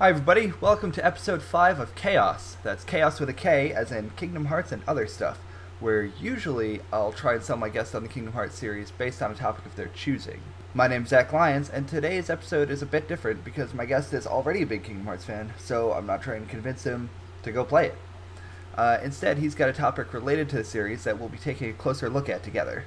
[0.00, 0.52] Hi, everybody.
[0.60, 2.56] Welcome to episode 5 of Chaos.
[2.62, 5.38] That's Chaos with a K, as in Kingdom Hearts and other stuff,
[5.80, 9.32] where usually I'll try and sell my guests on the Kingdom Hearts series based on
[9.32, 10.40] a topic of their choosing.
[10.72, 14.24] My name's Zach Lyons, and today's episode is a bit different because my guest is
[14.24, 17.10] already a big Kingdom Hearts fan, so I'm not trying to convince him
[17.42, 17.98] to go play it.
[18.76, 21.74] Uh, instead, he's got a topic related to the series that we'll be taking a
[21.74, 22.84] closer look at together.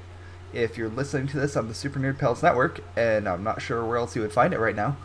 [0.54, 3.84] If you're listening to this on the Super Nerd Pals Network, and I'm not sure
[3.84, 4.96] where else you would find it right now,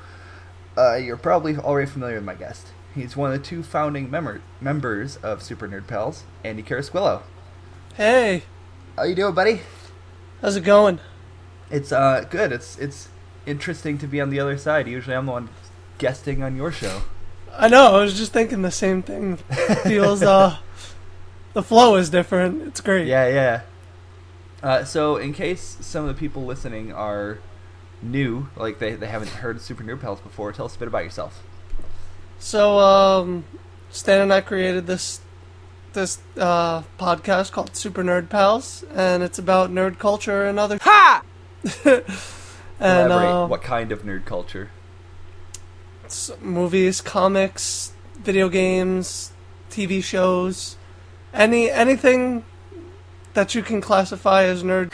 [0.76, 2.68] uh, you're probably already familiar with my guest.
[2.94, 7.22] He's one of the two founding member- members of Super Nerd Pals, Andy Carasquillo.
[7.94, 8.44] Hey,
[8.96, 9.60] How you doing, buddy?
[10.42, 11.00] how's it going?
[11.70, 12.52] It's uh good.
[12.52, 13.08] It's it's
[13.46, 14.86] interesting to be on the other side.
[14.86, 15.48] Usually, I'm the one
[15.98, 17.02] guesting on your show.
[17.52, 19.36] I know, I was just thinking the same thing.
[19.84, 20.58] Feels uh
[21.54, 22.62] the flow is different.
[22.68, 23.06] It's great.
[23.06, 23.60] Yeah, yeah.
[24.62, 27.38] Uh, so, in case some of the people listening are
[28.02, 31.04] new, like they, they haven't heard Super Nerd Pals before, tell us a bit about
[31.04, 31.42] yourself.
[32.38, 33.44] So um
[33.90, 35.20] Stan and I created this
[35.94, 41.22] this uh podcast called Super Nerd Pals and it's about nerd culture and other Ha
[41.84, 42.02] and
[42.80, 43.30] Elaborate.
[43.44, 44.70] uh, what kind of nerd culture?
[46.04, 49.32] s- movies, comics, video games,
[49.70, 50.76] TV shows,
[51.32, 52.44] any anything
[53.34, 54.92] that you can classify as nerd.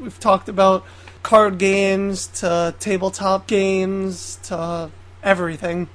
[0.00, 0.84] We've talked about
[1.22, 4.90] card games to tabletop games to
[5.22, 5.88] everything.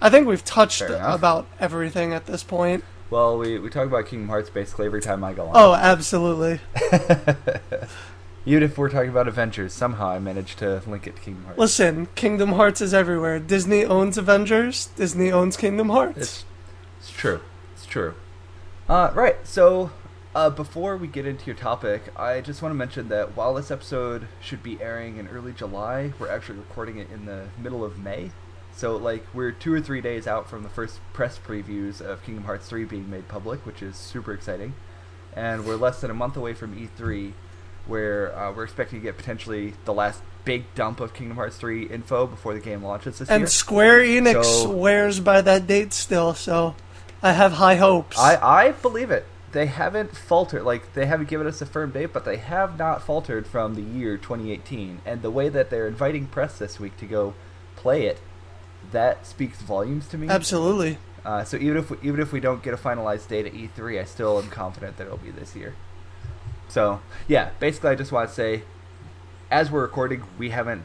[0.00, 2.84] I think we've touched about everything at this point.
[3.10, 5.52] Well, we, we talk about Kingdom Hearts basically every time I go on.
[5.54, 6.60] Oh, absolutely.
[8.46, 11.58] Even if we're talking about Avengers, somehow I managed to link it to Kingdom Hearts.
[11.58, 13.38] Listen, Kingdom Hearts is everywhere.
[13.38, 14.86] Disney owns Avengers.
[14.96, 16.18] Disney owns Kingdom Hearts.
[16.18, 16.44] It's
[16.98, 17.40] it's true.
[17.74, 18.14] It's true.
[18.88, 19.36] Uh, right.
[19.46, 19.90] So,
[20.34, 23.70] uh, before we get into your topic, I just want to mention that while this
[23.70, 27.98] episode should be airing in early July, we're actually recording it in the middle of
[27.98, 28.30] May.
[28.74, 32.44] So, like, we're two or three days out from the first press previews of Kingdom
[32.44, 34.74] Hearts 3 being made public, which is super exciting.
[35.36, 37.32] And we're less than a month away from E3,
[37.86, 41.84] where uh, we're expecting to get potentially the last big dump of Kingdom Hearts 3
[41.88, 43.46] info before the game launches this and year.
[43.46, 46.74] Square Enix So- swears by that date still, so
[47.22, 48.18] I have high hopes.
[48.18, 49.26] I, I believe it.
[49.52, 50.64] They haven't faltered.
[50.64, 53.82] Like they haven't given us a firm date, but they have not faltered from the
[53.82, 55.02] year 2018.
[55.04, 57.34] And the way that they're inviting press this week to go
[57.76, 58.20] play it,
[58.90, 60.28] that speaks volumes to me.
[60.28, 60.98] Absolutely.
[61.24, 64.00] Uh, so even if we, even if we don't get a finalized date at E3,
[64.00, 65.74] I still am confident that it'll be this year.
[66.68, 68.62] So yeah, basically, I just want to say,
[69.50, 70.84] as we're recording, we haven't,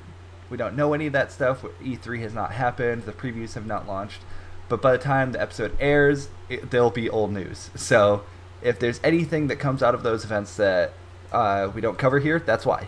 [0.49, 1.63] we don't know any of that stuff.
[1.81, 3.03] E3 has not happened.
[3.03, 4.21] The previews have not launched.
[4.69, 7.69] But by the time the episode airs, it, they'll be old news.
[7.75, 8.23] So
[8.61, 10.93] if there's anything that comes out of those events that
[11.31, 12.87] uh, we don't cover here, that's why.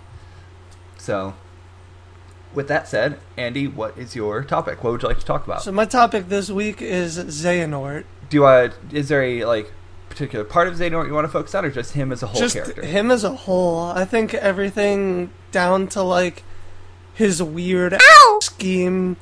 [0.97, 1.33] So.
[2.51, 4.83] With that said, Andy, what is your topic?
[4.83, 5.61] What would you like to talk about?
[5.61, 8.05] So my topic this week is Xehanort.
[8.29, 9.71] do you want is there a like
[10.09, 12.41] particular part of Xehanort you want to focus on or just him as a whole
[12.41, 13.81] Just character him as a whole.
[13.81, 16.43] I think everything down to like
[17.13, 17.95] his weird
[18.41, 19.17] scheme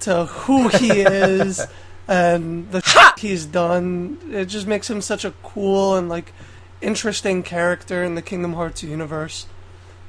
[0.00, 1.60] to who he is
[2.08, 4.18] and the shit he's done.
[4.30, 6.32] It just makes him such a cool and like
[6.80, 9.46] interesting character in the Kingdom Hearts universe.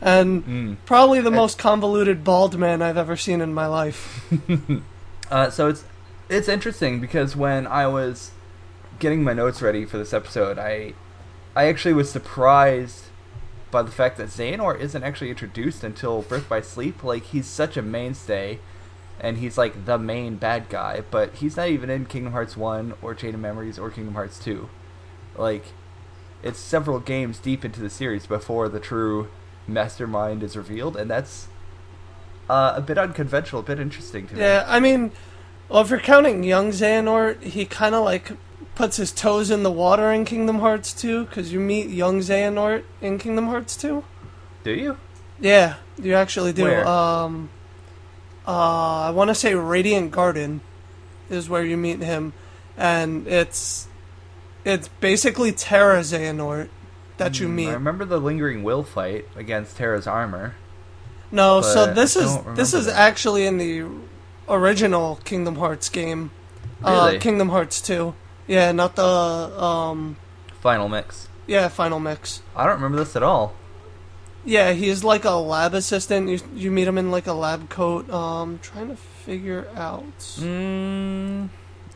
[0.02, 0.78] And Mm.
[0.86, 4.30] probably the I- most convoluted bald man I've ever seen in my life.
[5.32, 5.86] uh, so it's
[6.30, 8.32] it's interesting because when I was
[9.00, 10.94] getting my notes ready for this episode I
[11.56, 13.06] I actually was surprised
[13.72, 17.76] by the fact that Xehanort isn't actually introduced until Birth by Sleep like he's such
[17.78, 18.60] a mainstay
[19.24, 22.94] and he's like the main bad guy but he's not even in Kingdom Hearts 1
[23.02, 24.70] or Chain of Memories or Kingdom Hearts 2
[25.38, 25.64] like
[26.44, 29.30] it's several games deep into the series before the true
[29.66, 31.48] mastermind is revealed, and that's
[32.50, 34.42] uh, a bit unconventional, a bit interesting to me.
[34.42, 35.12] Yeah, I mean,
[35.70, 38.34] well, if you're counting young Xehanort, he kind of like
[38.76, 42.84] puts his toes in the water in Kingdom Hearts 2, because you meet young Xehanort
[43.02, 44.04] in Kingdom Hearts 2.
[44.66, 44.98] Do you?
[45.40, 46.64] Yeah, you actually do.
[46.64, 46.88] Where?
[46.88, 47.50] Um,
[48.48, 48.52] uh,
[49.08, 50.62] I want to say Radiant Garden
[51.30, 52.34] is where you meet him,
[52.78, 53.88] and it's
[54.66, 56.70] it's basically Terra Xehanort
[57.18, 57.70] that you Hmm, meet.
[57.70, 60.56] I remember the lingering will fight against Terra's armor.
[61.32, 62.96] No, so this is this is that.
[62.96, 63.86] actually in the
[64.48, 66.32] original Kingdom Hearts game.
[66.82, 67.18] Really?
[67.18, 68.14] Uh, Kingdom Hearts 2.
[68.46, 70.18] Yeah, not the um
[70.62, 71.28] Final mix.
[71.48, 72.42] yeah, Final Mix.
[72.56, 73.54] I don't remember this at all.
[74.46, 76.30] Yeah, he's like a lab assistant.
[76.30, 78.10] You you meet him in like a lab coat.
[78.10, 80.18] Um trying to figure out.
[80.20, 81.50] Mm,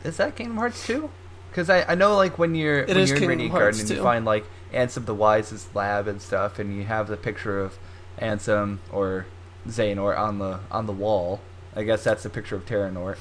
[0.04, 1.10] is that Kingdom Hearts 2?
[1.50, 3.92] Because I, I know like when you're It when you're in Kingdom Radiant Hearts Garden
[3.92, 7.60] and you find like Ansem the Wise's lab and stuff, and you have the picture
[7.60, 7.78] of
[8.20, 9.26] Ansem or
[9.68, 11.42] Xehanort on the on the wall.
[11.76, 13.18] I guess that's a picture of Terranort.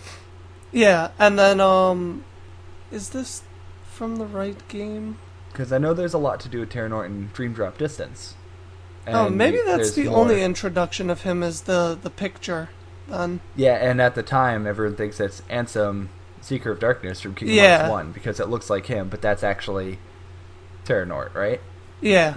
[0.72, 2.25] Yeah, and then um,
[2.90, 3.43] is this
[3.90, 5.19] from the right game?
[5.50, 8.34] Because I know there's a lot to do with Terra Norton Dream Drop Distance.
[9.08, 10.19] Oh, maybe that's the more.
[10.19, 12.70] only introduction of him as the the picture.
[13.08, 16.08] Then Yeah, and at the time, everyone thinks it's Ansem,
[16.41, 17.79] Seeker of Darkness from Kingdom Yeah.
[17.79, 19.99] Hearts 1 because it looks like him, but that's actually
[20.85, 21.61] Terranort, right?
[22.00, 22.35] yeah,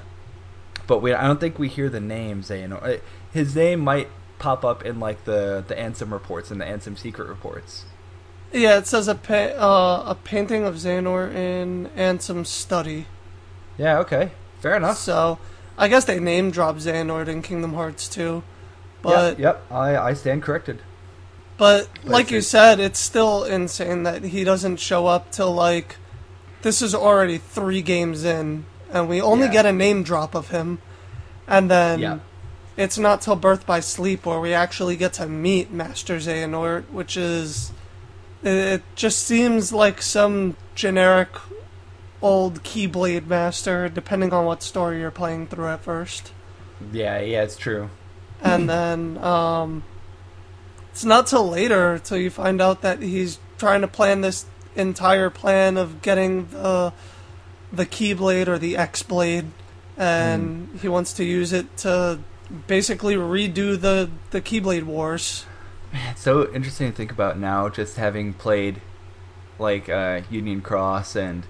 [0.88, 2.84] But we, I don't think we hear the name Xehanort.
[2.84, 3.02] Uh,
[3.32, 7.28] His name might pop up in like the the Ansem reports and the Ansem secret
[7.28, 7.86] reports.
[8.54, 8.78] yeah.
[8.78, 13.06] It says a pa- uh, a painting of Xehanort in Ansem's study.
[13.78, 14.32] Yeah, okay,
[14.62, 14.98] fair enough.
[14.98, 15.40] So
[15.80, 18.44] I guess they name drop Xehanort in Kingdom Hearts too.
[19.02, 20.80] But yep, yep, I I stand corrected.
[21.58, 25.96] But like you said, it's still insane that he doesn't show up till like
[26.62, 29.54] this is already three games in, and we only Yeah.
[29.54, 30.80] get a name drop of him,
[31.48, 32.18] and then Yeah.
[32.76, 37.16] it's not till Birth by Sleep where we actually get to meet Master Xehanort, which
[37.16, 37.72] is
[38.44, 41.30] it just seems like some generic
[42.22, 46.32] old Keyblade master, depending on what story you're playing through at first
[46.92, 47.90] Yeah, yeah, it's true.
[48.42, 49.84] and then um,
[50.92, 54.46] it's not till later till you find out that he's trying to plan this
[54.76, 56.94] entire plan of getting the
[57.72, 59.46] the Keyblade or the X Blade,
[59.98, 62.20] and he wants to use it to
[62.68, 65.46] basically redo the the Keyblade Wars.
[65.94, 68.82] Man, it's so interesting to think about now, just having played
[69.60, 71.44] like uh, Union Cross and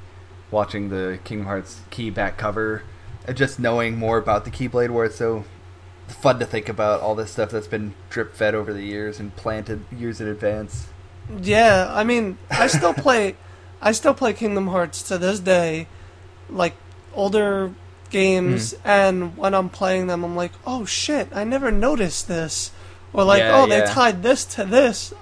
[0.52, 2.84] watching the Kingdom Hearts key back cover,
[3.28, 5.06] and just knowing more about the Keyblade War.
[5.06, 5.44] It's so
[6.08, 9.36] fun to think about all this stuff that's been drip fed over the years and
[9.36, 10.88] planted years in advance.
[11.40, 13.36] Yeah, I mean, I still play,
[13.82, 15.88] I still play Kingdom Hearts to this day,
[16.50, 16.74] like
[17.14, 17.72] older
[18.10, 18.88] games, Hmm.
[18.90, 22.72] and when I'm playing them, I'm like, oh shit, I never noticed this,
[23.14, 25.14] or like, Yeah, oh, they tied this to this.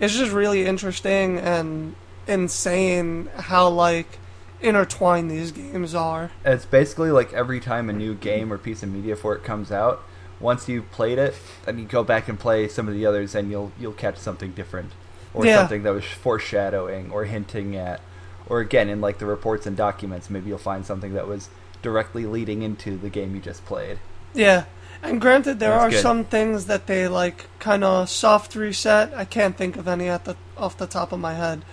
[0.00, 1.94] It's just really interesting and
[2.26, 4.18] insane how like
[4.60, 6.30] intertwined these games are.
[6.44, 9.70] It's basically like every time a new game or piece of media for it comes
[9.72, 10.02] out,
[10.40, 11.34] once you've played it,
[11.64, 14.52] then you go back and play some of the others, and you'll you'll catch something
[14.52, 14.92] different,
[15.34, 15.56] or Yeah.
[15.58, 18.00] something that was foreshadowing or hinting at,
[18.46, 21.48] or again in like the reports and documents, maybe you'll find something that was
[21.82, 23.98] directly leading into the game you just played.
[24.34, 24.64] Yeah.
[25.02, 26.02] And granted, there That's are good.
[26.02, 29.12] some things that they like kind of soft reset.
[29.14, 31.64] I can't think of any at the off the top of my head,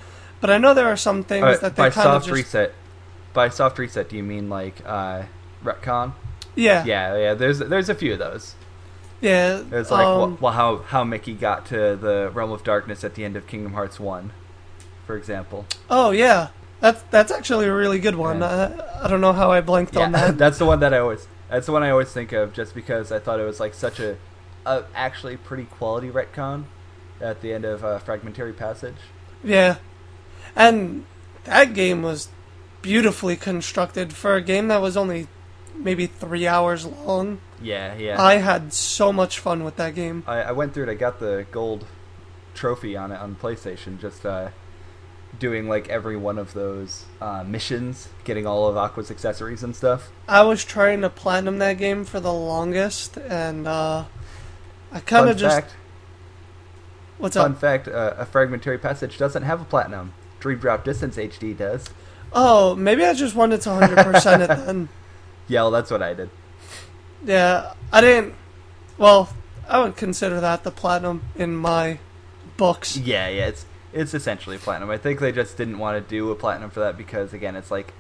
[0.42, 2.36] but I know there are some things Uh, that they by kind of soft just
[2.36, 2.74] reset,
[3.34, 5.24] by soft reset, do you mean like uh,
[5.64, 6.14] retcon?
[6.56, 7.34] yeah Yeah, yeah.
[7.34, 8.56] There's there's a few of those.
[9.22, 9.62] yeah.
[9.72, 13.26] It's like um, well, how how Mickey got to the realm of darkness at the
[13.26, 14.32] end of Kingdom Hearts One,
[15.06, 15.66] for example.
[15.90, 16.50] oh yeah,
[16.80, 18.40] that's that's actually a really good one.
[18.40, 18.82] Yeah.
[19.02, 20.38] I, I don't know how I blanked on that.
[20.44, 23.12] that's the one that I always that's the one I always think of just because
[23.12, 24.18] I thought it was like such a,
[24.66, 26.66] a actually pretty quality retcon
[27.22, 28.96] at the end of uh, Fragmentary Passage.
[29.44, 29.76] yeah,
[30.56, 31.06] and
[31.46, 32.30] that game was
[32.82, 35.28] beautifully constructed for a game that was only
[35.76, 37.40] maybe three hours long.
[37.62, 38.22] Yeah, yeah.
[38.22, 40.24] I had so much fun with that game.
[40.28, 40.90] I, I went through it.
[40.90, 41.86] I got the gold
[42.54, 44.00] trophy on it on PlayStation.
[44.00, 44.50] Just uh,
[45.40, 50.12] doing like every one of those uh, missions, getting all of Aqua's accessories and stuff.
[50.28, 54.06] I was trying to platinum that game for the longest, and uh,
[54.92, 55.76] I kind of just fact.
[57.18, 57.60] what's Fun up?
[57.60, 60.14] fact: uh, a fragmentary passage doesn't have a platinum.
[60.46, 61.90] Dream Drop Distance HD does.
[62.32, 64.90] Oh, maybe I just wanted to hundred percent it then.
[65.48, 66.30] Yeah, well, that's what I did.
[67.24, 68.36] Yeah, I didn't.
[69.00, 69.30] Well,
[69.68, 71.98] I would consider that the platinum in my
[72.58, 72.96] books.
[72.96, 74.92] Yeah, yeah, it's it's essentially platinum.
[74.92, 77.72] I think they just didn't want to do a platinum for that because again, it's
[77.72, 77.94] like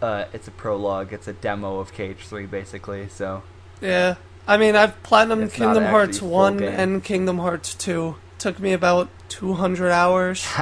[0.00, 3.08] uh, it's a prologue, it's a demo of KH3 basically.
[3.08, 3.42] So
[3.80, 6.72] Yeah, I mean I've platinumed It's Kingdom Hearts one game.
[6.74, 8.16] and Kingdom Hearts two.
[8.38, 10.46] Took me about two hundred hours.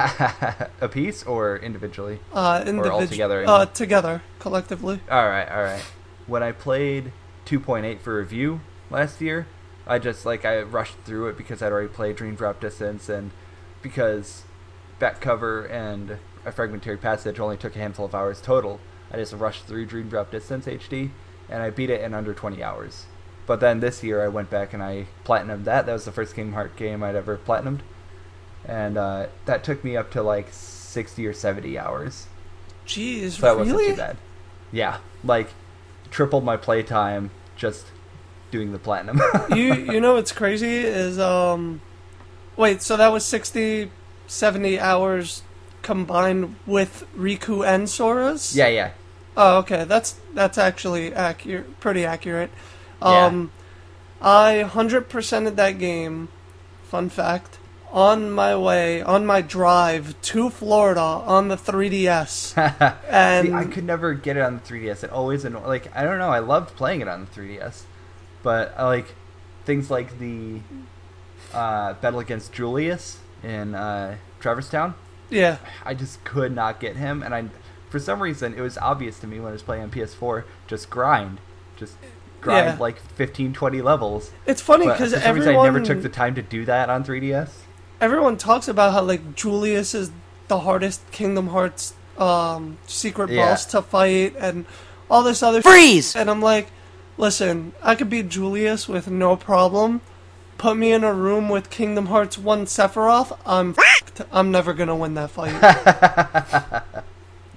[0.81, 2.19] a piece or individually.
[2.33, 5.01] Uh, individu- altogether, I Uh, together, collectively.
[5.11, 5.83] All right, all right.
[6.25, 7.11] When I played
[7.45, 9.45] 2.8 for review last year,
[9.85, 13.31] I just like I rushed through it because I'd already played Dream Drop Distance and
[13.81, 14.43] because
[14.97, 18.79] back cover and a fragmentary passage only took a handful of hours total.
[19.11, 21.11] I just rushed through Dream Drop Distance HD
[21.49, 23.05] and I beat it in under 20 hours.
[23.47, 25.85] But then this year I went back and I platinumed that.
[25.85, 27.81] That was the first Kingdom Heart game I'd ever platinumed,
[28.67, 32.27] and uh, that took me up to like 60 or 70 hours.
[32.87, 33.73] Jeez, So that really?
[33.73, 34.17] wasn't too bad.
[34.71, 35.49] Yeah, like
[36.11, 37.85] tripled my playtime just
[38.51, 39.19] doing the platinum.
[39.55, 41.81] you you know what's crazy is um
[42.55, 43.91] wait so that was 60
[44.27, 45.43] 70 hours
[45.81, 48.91] combined with riku and sora's yeah, yeah.
[49.35, 52.49] oh okay that's that's actually accurate pretty accurate
[53.01, 53.25] Yeah.
[53.25, 53.51] um
[54.21, 56.29] i 100%ed that game
[56.83, 57.59] fun fact
[57.95, 62.57] on my way, on my drive to Florida on the 3DS.
[63.09, 65.05] and See, I could never get it on the 3DS.
[65.05, 66.29] It always anno- like I don't know.
[66.29, 67.83] I loved playing it on the 3DS,
[68.43, 69.15] but I like
[69.63, 70.59] things like the
[71.53, 74.17] uh, battle against Julius in uh,
[75.29, 77.45] yeah, I just could not get him, and I,
[77.89, 80.43] for some reason, it was obvious to me when I was playing on PS4.
[80.67, 81.39] Just grind,
[81.77, 81.95] just
[82.45, 82.77] grind Yeah.
[82.79, 84.31] like 15, 20 levels.
[84.45, 87.03] it's funny because for reason, everyone I never took the time to do that on
[87.03, 87.49] 3DS.
[87.99, 90.11] everyone talks about how like Julius is
[90.47, 93.49] the hardest Kingdom Hearts um, secret Yeah.
[93.49, 94.65] boss to fight and
[95.09, 96.15] all this other Freeze!
[96.15, 96.67] And I'm like,
[97.17, 100.01] listen, I could beat Julius with no problem.
[100.57, 104.25] Put me in a room with Kingdom Hearts 1 Sephiroth, I'm f***ed.
[104.31, 105.51] I'm never gonna win that fight.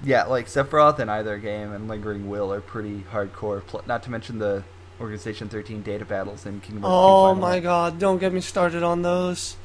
[0.04, 3.66] Yeah, like Sephiroth in either game and Lingering Will are pretty hardcore.
[3.66, 4.62] Pl- not to mention the
[5.00, 9.02] Organization 13 data battles in Kingdom Hearts oh my god, don't get me started on
[9.02, 9.56] those.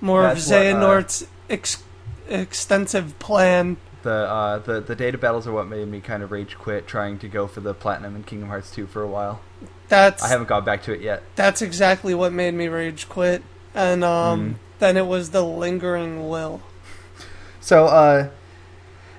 [0.00, 1.82] More That's of what, uh, ex-
[2.28, 3.76] extensive plan.
[4.02, 7.18] The, uh, the the data battles are what made me kind of rage quit trying
[7.18, 9.40] to go for the platinum in Kingdom Hearts 2 for a while.
[9.88, 11.22] That's I haven't gone back to it yet.
[11.36, 13.42] that's exactly what made me rage quit.
[13.74, 14.54] And um, Mm.
[14.78, 16.62] then it was the lingering will.
[17.62, 18.30] So, uh,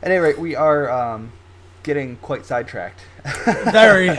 [0.01, 1.31] at any rate, we are um,
[1.83, 3.01] getting quite sidetracked.
[3.65, 4.17] Very,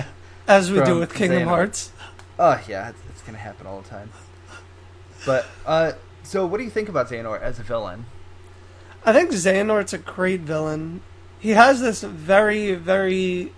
[0.49, 1.47] as we do with Kingdom Xehanort.
[1.49, 1.93] Hearts.
[2.39, 4.11] Oh yeah, it's, it's gonna happen all the time.
[5.25, 8.07] But uh, so what do you think about Xehanort as a villain?
[9.05, 11.03] I think Xehanort's a great villain.
[11.39, 13.53] He has this very, very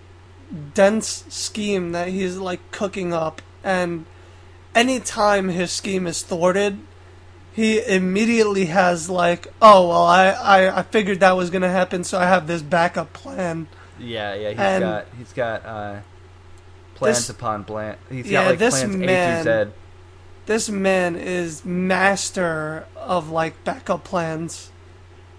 [0.73, 4.05] dense scheme that he's like cooking up, and
[4.73, 6.79] anytime his scheme is thwarted,
[7.53, 12.19] he immediately has like, oh well, I, I, I figured that was gonna happen, so
[12.19, 13.67] I have this backup plan.
[13.99, 15.95] Yeah, yeah, he's And- got he's got uh,
[16.95, 17.95] plans This- upon plan.
[18.09, 19.71] He's Yeah, got like this plans man- A to Z.
[20.47, 24.69] This man is master of like backup plans.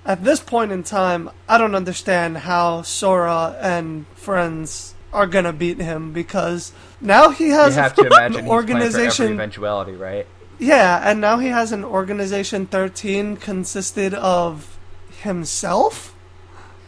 [0.04, 5.80] At this point in time, I don't understand how Sora and friends are gonna beat
[5.80, 9.32] him because now he You has have to an imagine he's planned for every organization.
[9.32, 10.26] eventuality, right?
[10.58, 14.76] Yeah, and now he has an organization thirteen consisted of
[15.22, 16.14] himself.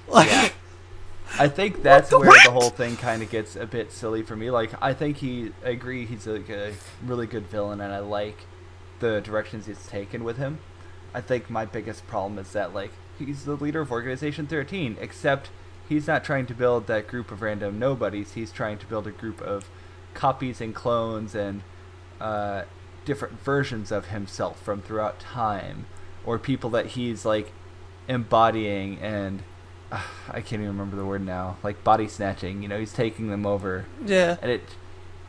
[0.09, 0.49] Like, Yeah.
[1.39, 2.45] I think that's the where what?
[2.45, 4.51] the whole thing kind of gets a bit silly for me.
[4.51, 8.47] Like, I think he, I agree, he's like a really good villain, and I like
[9.01, 10.59] the directions he's taken with him.
[11.15, 15.51] I think my biggest problem is that like he's the leader of Organization 13, except
[15.89, 18.33] he's not trying to build that group of random nobodies.
[18.33, 19.69] He's trying to build a group of
[20.15, 21.63] copies and clones and
[22.21, 22.65] uh,
[23.05, 25.87] different versions of himself from throughout time,
[26.25, 27.53] or people that he's like
[28.07, 29.43] embodying and
[29.93, 32.63] uh, I can't even remember the word now, like body snatching.
[32.63, 34.63] You know, he's taking them over, yeah, and it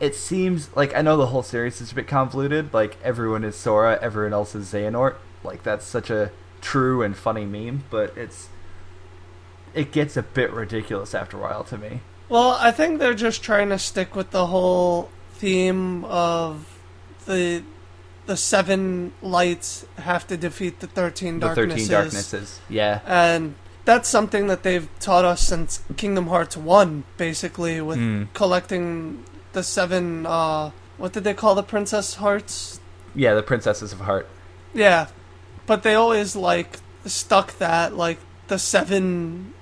[0.00, 2.72] it seems like I know the whole series is a bit convoluted.
[2.72, 5.16] Like everyone is Sora, everyone else is Xehanort.
[5.44, 8.48] Like that's such a true and funny meme, but it's
[9.74, 12.00] it gets a bit ridiculous after a while to me.
[12.28, 16.78] Well, I think they're just trying to stick with the whole theme of
[17.26, 17.62] the
[18.26, 21.72] the seven lights have to defeat the thirteen The darknesses.
[21.72, 27.80] thirteen darknesses, yeah, And that's something that they've taught us since Kingdom Hearts 1, basically,
[27.80, 28.28] with Mm.
[28.34, 32.80] collecting the seven, uh, what did they call the Princess Hearts?
[33.14, 34.28] yeah, the princesses of heart.
[34.72, 35.06] Yeah.
[35.66, 39.52] But they always, like, stuck that, like, the seven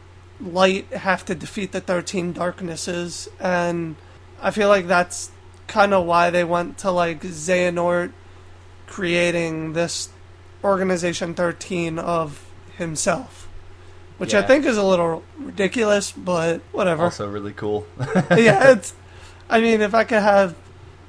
[0.40, 3.96] light have to defeat the 13 darknesses, and
[4.42, 5.30] I feel like that's
[5.66, 8.12] kind of why they went to, like, Xehanort
[8.86, 10.08] creating this
[10.64, 12.44] Organization 13 of
[12.76, 13.37] himself.
[14.18, 17.04] Which I think is a little ridiculous, but whatever.
[17.04, 17.86] Also really cool.
[18.30, 18.94] yeah, it's.
[19.48, 20.56] I mean, if I could have,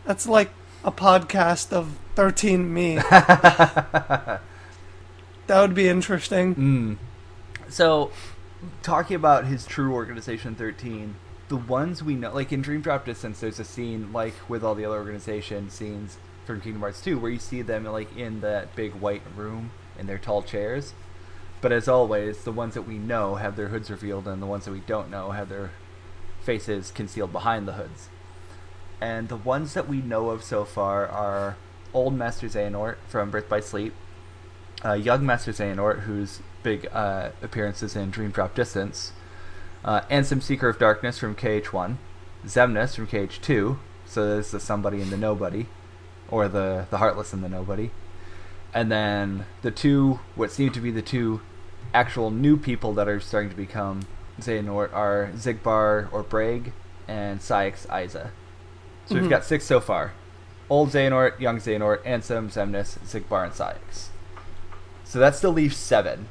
[0.06, 0.52] that's like
[0.84, 2.96] a podcast of thirteen me.
[3.10, 4.42] that
[5.50, 6.56] would be interesting.
[6.56, 6.98] Mm.
[7.68, 8.12] So,
[8.84, 11.16] talking about his true organization 13,
[11.50, 14.76] the ones we know, like in Dream Drop Distance, there's a scene like with all
[14.76, 18.76] the other organization scenes from Kingdom Hearts 2 where you see them like in that
[18.76, 20.94] big white room in their tall chairs.
[21.62, 24.66] But as always, the ones that we know have their hoods revealed, and the ones
[24.66, 25.72] that we don't know have their
[26.42, 28.08] faces concealed behind the hoods.
[29.02, 31.58] And the ones that we know of so far are
[31.94, 33.94] Old Master Xehanort from Birth by Sleep,
[34.86, 39.12] uh, young Master Xehanort, whose big uh, appearances in Dream Drop Distance,
[39.84, 41.98] uh, Ansem Seeker of Darkness from KH1,
[42.46, 45.68] Xemnas from KH2, so there's the somebody and the nobody,
[46.30, 47.92] or the, the heartless and the nobody.
[48.74, 51.42] And then the two, what seem to be the two
[51.94, 54.02] actual new people that are starting to become
[54.40, 56.72] Xehanort are Xigbar or Braig
[57.08, 58.32] and Saïx Isa.
[59.06, 59.30] So we've Mhm.
[59.30, 60.14] got six so far.
[60.70, 64.08] Old Xehanort, Young Xehanort, Ansem, Xemnas, Xigbar, and Saïx.
[65.04, 66.28] So that still leaves seven.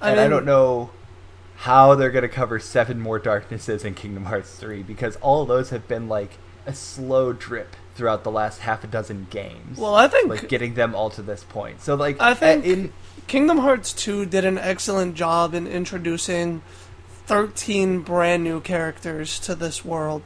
[0.00, 0.90] I and I mean- don't know
[1.56, 5.68] how they're going to cover seven more darknesses in Kingdom Hearts 3 because all those
[5.70, 9.76] have been like a slow drip throughout the last half a dozen games.
[9.76, 11.82] Well, I think like getting them all to this point.
[11.82, 12.92] So like I think- in
[13.26, 16.62] Kingdom Hearts 2 did an excellent job in introducing
[17.26, 20.22] 13 brand new characters to this world.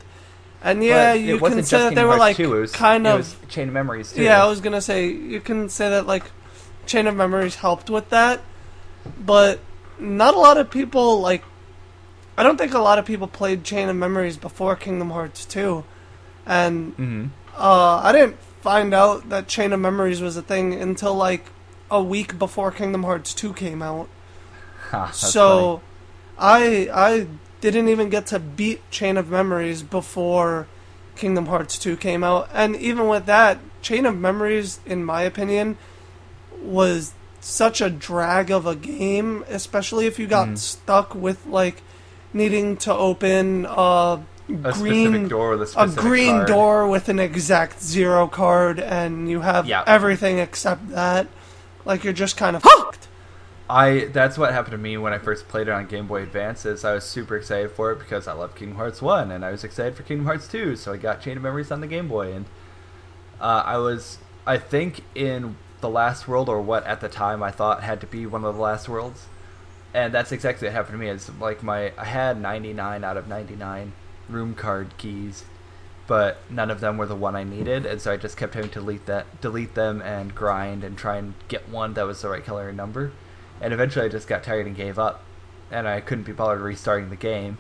[0.63, 3.69] And yeah, but you can say that they were like 2, was, kind of Chain
[3.69, 4.23] of Memories too.
[4.23, 6.25] Yeah, I was gonna say you can say that like
[6.87, 8.41] Chain of Memories helped with that,
[9.21, 9.61] but
[9.99, 11.43] not a lot of people like.
[12.39, 15.85] I don't think a lot of people played Chain of Memories before Kingdom Hearts 2,
[16.47, 17.29] and Mhm.
[17.59, 21.45] uh, I didn't find out that Chain of Memories was a thing until like
[21.91, 24.09] a week before Kingdom Hearts 2 came out.
[24.93, 25.83] That's so
[26.38, 27.26] I I
[27.61, 30.67] didn't even get to beat Chain of Memories before
[31.17, 32.49] Kingdom Hearts 2 came out.
[32.53, 35.79] And even with that, Chain of Memories in my opinion
[36.62, 40.59] was such a drag of a game, especially if you got Mm.
[40.59, 41.83] stuck with like
[42.33, 46.49] needing to open uh a green specific door with a a green card.
[46.49, 49.83] door with an exact zero card and you have Yeah.
[49.87, 51.26] everything except that.
[51.85, 53.09] Like you're just kind of hooked.
[53.69, 56.67] I that's what happened to me when I first played it on Game Boy Advance.
[56.67, 59.50] Is I was super excited for it because I love Kingdom Hearts One, and I
[59.50, 60.76] was excited for Kingdom Hearts Two.
[60.76, 62.45] So I got Chain of Memories on the Game Boy, and
[63.41, 67.50] uh, I was I think in the last world or what at the time I
[67.50, 69.26] thought had to be one of the last worlds,
[69.95, 71.09] and that's exactly what happened to me.
[71.09, 73.93] It's like my I had 99 out of 99
[74.29, 75.45] room card keys,
[76.06, 78.70] but none of them were the one I needed, and so I just kept having
[78.70, 82.28] to delete that delete them and grind and try and get one that was the
[82.28, 83.12] right color and number.
[83.61, 85.23] And eventually I just got tired and gave up,
[85.70, 87.58] and I couldn't be bothered restarting the game.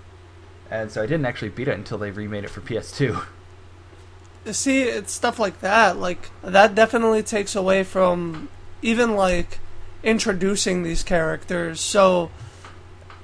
[0.70, 3.24] And so I didn't actually beat it until they remade it for PS2.
[4.50, 5.96] See, it's stuff like that.
[5.96, 8.48] Like that definitely takes away from
[8.82, 9.58] even like
[10.02, 11.80] introducing these characters.
[11.80, 12.30] So,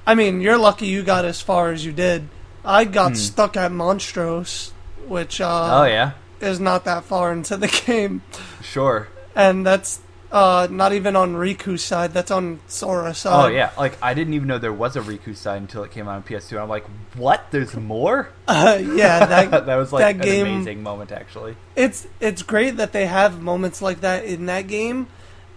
[0.07, 2.27] I mean, you're lucky you got as far as you did.
[2.65, 3.15] I got Hmm.
[3.15, 4.71] stuck at Monstros,
[5.07, 8.21] which uh, oh yeah, is not that far into the game,
[8.61, 9.07] sure.
[9.35, 9.99] and that's
[10.31, 12.13] uh, not even on Riku's side.
[12.13, 13.45] That's on Sora's side.
[13.45, 16.07] Oh yeah, like I didn't even know there was a Riku side until it came
[16.07, 16.61] out on PS2.
[16.61, 16.85] I'm like,
[17.15, 17.47] what?
[17.51, 18.29] There's more?
[18.47, 21.55] Uh, yeah, that that was like that an game- amazing moment actually.
[21.75, 25.07] it's it's great that they have moments like that in that game,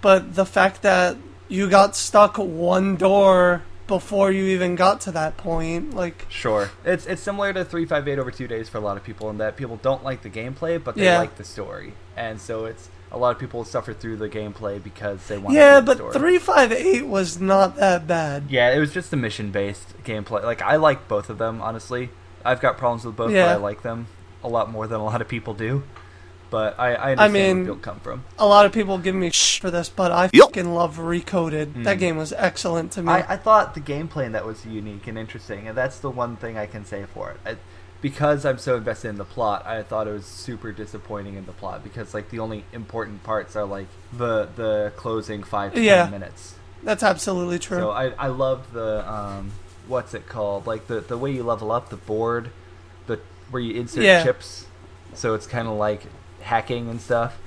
[0.00, 1.16] but the fact that
[1.48, 6.70] you got stuck one door before you even got to that point, like Sure.
[6.84, 9.56] It's it's similar to 358 over 2 days for a lot of people in that
[9.56, 11.18] people don't like the gameplay but they Yeah.
[11.18, 11.94] like the story.
[12.16, 15.80] And so it's a lot of people suffer through the gameplay because they want yeah,
[15.80, 18.44] the but three five eight was not that bad.
[18.48, 20.42] Yeah, it was just a mission based gameplay.
[20.42, 22.10] Like I like both of them, honestly.
[22.44, 23.46] I've got problems with both, Yeah.
[23.46, 24.06] but I like them
[24.42, 25.82] a lot more than a lot of people do.
[26.54, 28.24] But I, I understand I mean- where people come from.
[28.38, 30.50] A lot of people give me shit for this, but I Yup.
[30.50, 31.82] fucking love Recoded.
[31.82, 31.98] That Mm.
[31.98, 33.10] game was excellent to me.
[33.12, 36.36] I, I thought the gameplay in that was unique and interesting, and that's the one
[36.36, 37.38] thing I can say for it.
[37.44, 37.56] I,
[38.00, 41.52] because I'm so invested in the plot, I thought it was super disappointing in the
[41.52, 46.02] plot because like the only important parts are like the the closing five to Yeah.
[46.04, 46.54] ten minutes.
[46.84, 47.78] That's absolutely true.
[47.78, 49.50] So I I loved the um
[49.88, 52.50] what's it called like the the way you level up the board,
[53.08, 53.18] the
[53.50, 54.22] where you insert Yeah.
[54.22, 54.66] chips,
[55.14, 56.02] so it's kind of like
[56.44, 57.38] hacking and stuff.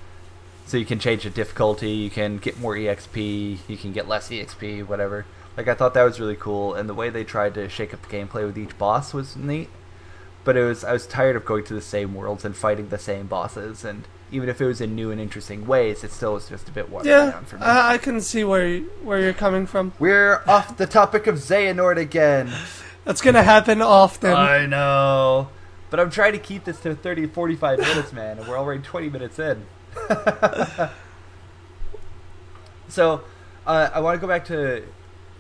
[0.66, 3.16] So you can change the difficulty, you can get more exp,
[3.68, 5.26] you can get less exp, whatever.
[5.56, 8.02] Like I thought that was really cool, and the way they tried to shake up
[8.02, 9.70] the gameplay with each boss was neat.
[10.44, 12.98] But it was I was tired of going to the same worlds and fighting the
[12.98, 16.50] same bosses, and even if it was in new and interesting ways, it still was
[16.50, 17.64] just a bit watered yeah, down for me.
[17.64, 19.94] I, I can see where you, where you're coming from.
[20.00, 22.52] We're off the topic of Xehanort again.
[23.06, 24.34] That's gonna happen often.
[24.34, 25.50] I know.
[25.90, 29.10] But I'm trying to keep this to 30 45 minutes, man, and we're already 20
[29.10, 29.66] minutes in.
[32.90, 33.22] so,
[33.66, 34.84] uh, I want to go back to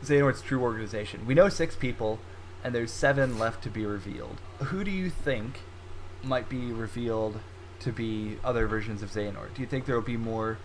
[0.03, 1.25] Xehanort's true organization.
[1.25, 2.19] We know six people,
[2.63, 4.37] and there's seven left to be revealed.
[4.59, 5.59] Who do you think
[6.23, 7.39] might be revealed
[7.81, 9.53] to be other versions of Xehanort?
[9.53, 10.57] Do you think there will be more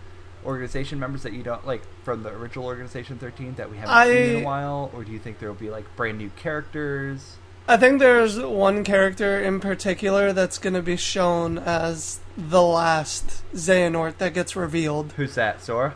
[0.45, 4.35] organization members that you don't like from the original organization 13 that we haven't seen
[4.35, 7.77] in a while or do you think there will be like brand new characters I
[7.77, 14.17] think there's one character in particular that's going to be shown as the last Xehanort
[14.17, 15.13] that gets revealed.
[15.13, 15.95] who's that sora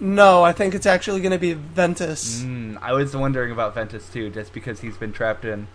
[0.00, 2.40] No, I think it's actually going to be Ventus.
[2.42, 5.68] mm, i was wondering about ventus too just because he's been trapped in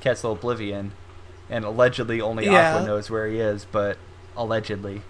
[0.00, 0.92] castle oblivion
[1.50, 2.74] and allegedly only Yeah.
[2.76, 3.98] aqua knows where he is but
[4.36, 5.02] allegedly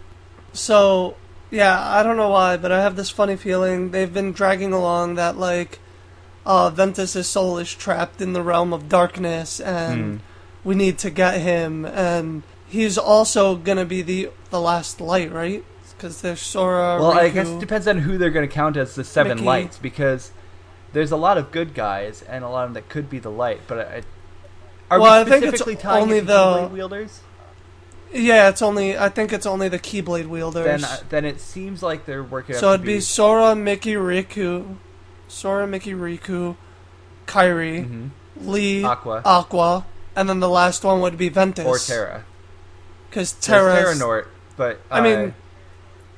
[0.52, 1.16] So,
[1.50, 5.14] yeah, I don't know why, but I have this funny feeling they've been dragging along
[5.14, 5.78] that, like,
[6.46, 10.68] uh, Ventus' soul is trapped in the realm of darkness and Hmm.
[10.68, 11.84] we need to get him.
[11.84, 15.64] And he's also going to be the, the last light, right?
[15.96, 16.98] because there's Sora.
[16.98, 19.46] Well, I guess it depends on who they're going to count as the seven Mickey.
[19.46, 20.32] lights because
[20.92, 23.30] there's a lot of good guys and a lot of them that could be the
[23.30, 23.60] light.
[23.68, 24.02] But I,
[24.90, 27.20] are Well, I we think it's specifically tying only the- Keyblade wielders?
[28.12, 28.98] Yeah, it's only.
[28.98, 30.64] I think it's only the Keyblade wielders.
[30.64, 32.56] Then, uh, then it seems like they're working.
[32.56, 34.74] so it'd to be Sora, Mickey, Riku,
[35.32, 36.56] Sora, Mickey, Riku,
[37.26, 38.10] Kairi, Mhm.
[38.44, 42.24] Lea, Aqua Aqua, and then the last one would be Ventus or Terra.
[43.08, 43.94] because Terra Terra.
[43.96, 45.34] Nort, but uh, I mean-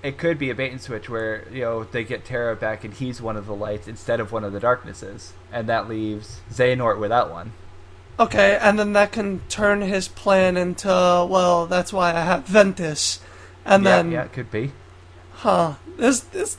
[0.03, 2.93] it could be a bait and switch where you know they get Terra back and
[2.93, 6.99] he's one of the lights instead of one of the darknesses, and that leaves Xehanort
[6.99, 7.53] without one.
[8.21, 11.67] Okay, and then that can turn his plan into well.
[11.67, 13.21] That's why I have Ventus,
[13.65, 14.73] and yeah, then yeah, it could be.
[15.37, 15.75] huh?
[15.97, 16.59] This this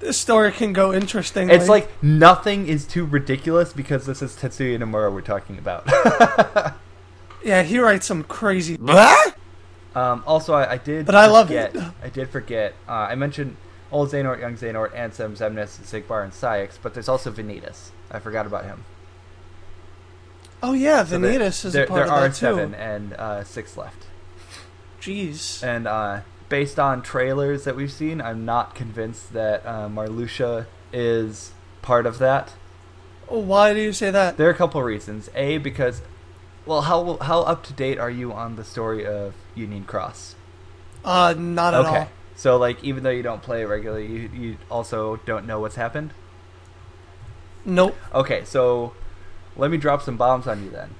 [0.00, 1.50] this story can go interesting.
[1.50, 5.84] It's like nothing is too ridiculous because this is Tetsuya Nomura we're talking about.
[7.44, 8.78] yeah, he writes some crazy.
[9.94, 11.06] um, also, I, I did.
[11.06, 11.76] But I love it.
[12.02, 12.74] I did forget.
[12.88, 13.56] Uh, I mentioned
[13.90, 17.90] old Xehanort, young Xehanort, Ansem, Xemnas, Xigbar, and Saïx, but there's also Vanitas.
[18.10, 18.84] I forgot about him.
[20.62, 22.76] Oh yeah, So Vanitas is there, a part there of are that seven too.
[22.76, 24.06] and uh, six left.
[25.00, 25.62] Jeez.
[25.62, 31.52] And uh, based on trailers that we've seen, I'm not convinced that uh, Marluxia is
[31.82, 32.52] part of that.
[33.26, 34.36] Why do you say that?
[34.36, 35.28] There are a couple reasons.
[35.34, 36.00] A, because,
[36.64, 40.34] well, how how up to date are you on the story of Union Cross?
[41.04, 41.98] Uh, not at okay.
[41.98, 42.08] all.
[42.36, 45.74] So, like, even though you don't play it regularly, you, you also don't know what's
[45.74, 46.12] happened?
[47.64, 47.96] Nope.
[48.14, 48.94] Okay, so
[49.56, 50.94] let me drop some bombs on you then.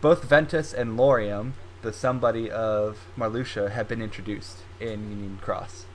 [0.00, 5.86] Both Ventus and Lauriam, the somebody of Marluxia, have been introduced in Union Cross.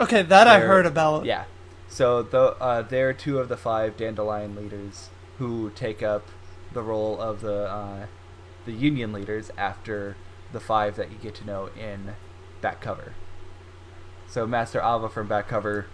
[0.00, 1.24] Okay, that I They're- heard about.
[1.24, 1.44] Yeah.
[1.88, 5.08] So the, uh, they're two of the five Dandelion leaders
[5.38, 6.26] who take up
[6.72, 8.06] the role of the uh,
[8.64, 10.16] the Union leaders after
[10.52, 12.14] the five that you get to know in
[12.60, 13.12] back cover.
[14.28, 15.86] So Master Ava from back cover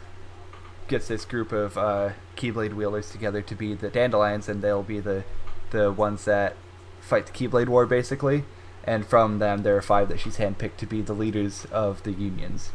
[0.88, 5.00] gets this group of uh, Keyblade wielders together to be the Dandelions, and they'll be
[5.00, 5.24] the
[5.70, 6.56] the ones that
[7.00, 8.44] fight the Keyblade War, basically.
[8.84, 12.12] And from them, there are five that she's handpicked to be the leaders of the
[12.12, 12.72] unions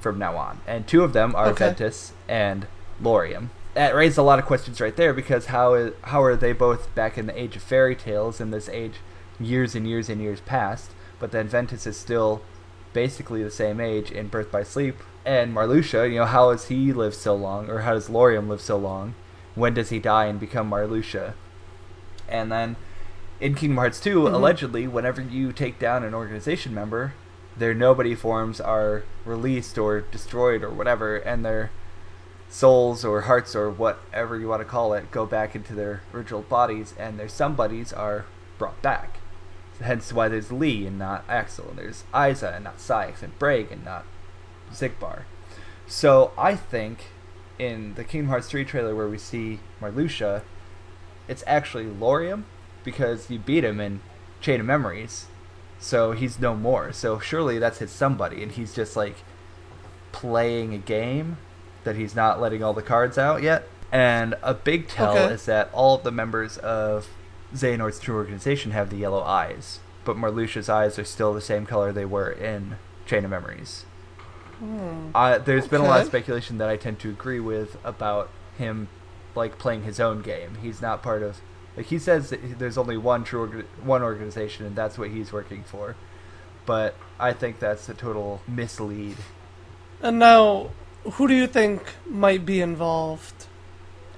[0.00, 0.60] from now on.
[0.66, 1.66] And two of them are Okay.
[1.66, 2.66] Ventus and
[3.02, 3.48] Lauriam.
[3.74, 6.92] That raised a lot of questions right there because how is, how are they both
[6.94, 8.94] back in the age of fairy tales in this age
[9.38, 12.42] years and years and years past, but then Ventus is still
[12.92, 16.92] basically the same age in Birth by Sleep and Marluxia, you know, how has he
[16.92, 19.14] lived so long or how does Lauriam live so long?
[19.54, 21.34] When does he die and become Marluxia?
[22.28, 22.76] And then
[23.40, 24.34] in Kingdom Hearts 2, Mhm.
[24.34, 27.14] allegedly, whenever you take down an organization member,
[27.56, 31.70] their nobody forms are released or destroyed or whatever, and their
[32.48, 36.42] souls or hearts or whatever you want to call it go back into their original
[36.42, 38.24] bodies, and their somebodies are
[38.58, 39.18] brought back.
[39.80, 43.70] Hence why there's Lea and not Axel, and there's Isa and not Saïx, and Braig
[43.72, 44.04] and not
[44.72, 45.22] Xigbar.
[45.86, 47.12] So I think
[47.58, 50.42] in the Kingdom Hearts 3 trailer where we see Marluxia,
[51.28, 52.44] it's actually Lauriam
[52.84, 54.00] because you beat him in
[54.40, 55.26] Chain of Memories.
[55.78, 56.92] So he's no more.
[56.92, 59.16] So surely that's his somebody, and he's just like
[60.12, 61.38] playing a game
[61.84, 63.66] that he's not letting all the cards out yet.
[63.92, 65.34] And a big tell Okay.
[65.34, 67.08] is that all of the members of
[67.54, 71.90] Xehanort's true organization have the yellow eyes, but Marluxia's eyes are still the same color
[71.92, 73.84] they were in Chain of Memories.
[74.58, 75.10] Hmm.
[75.14, 78.88] Uh, there's been a lot of speculation that I tend to agree with about him,
[79.34, 80.58] like playing his own game.
[80.62, 81.38] He's not part of.
[81.76, 85.32] Like he says that there's only one true orga- one organization, and that's what he's
[85.32, 85.96] working for.
[86.66, 89.16] But I think that's a total mislead.
[90.02, 90.70] And now,
[91.12, 93.46] who do you think might be involved?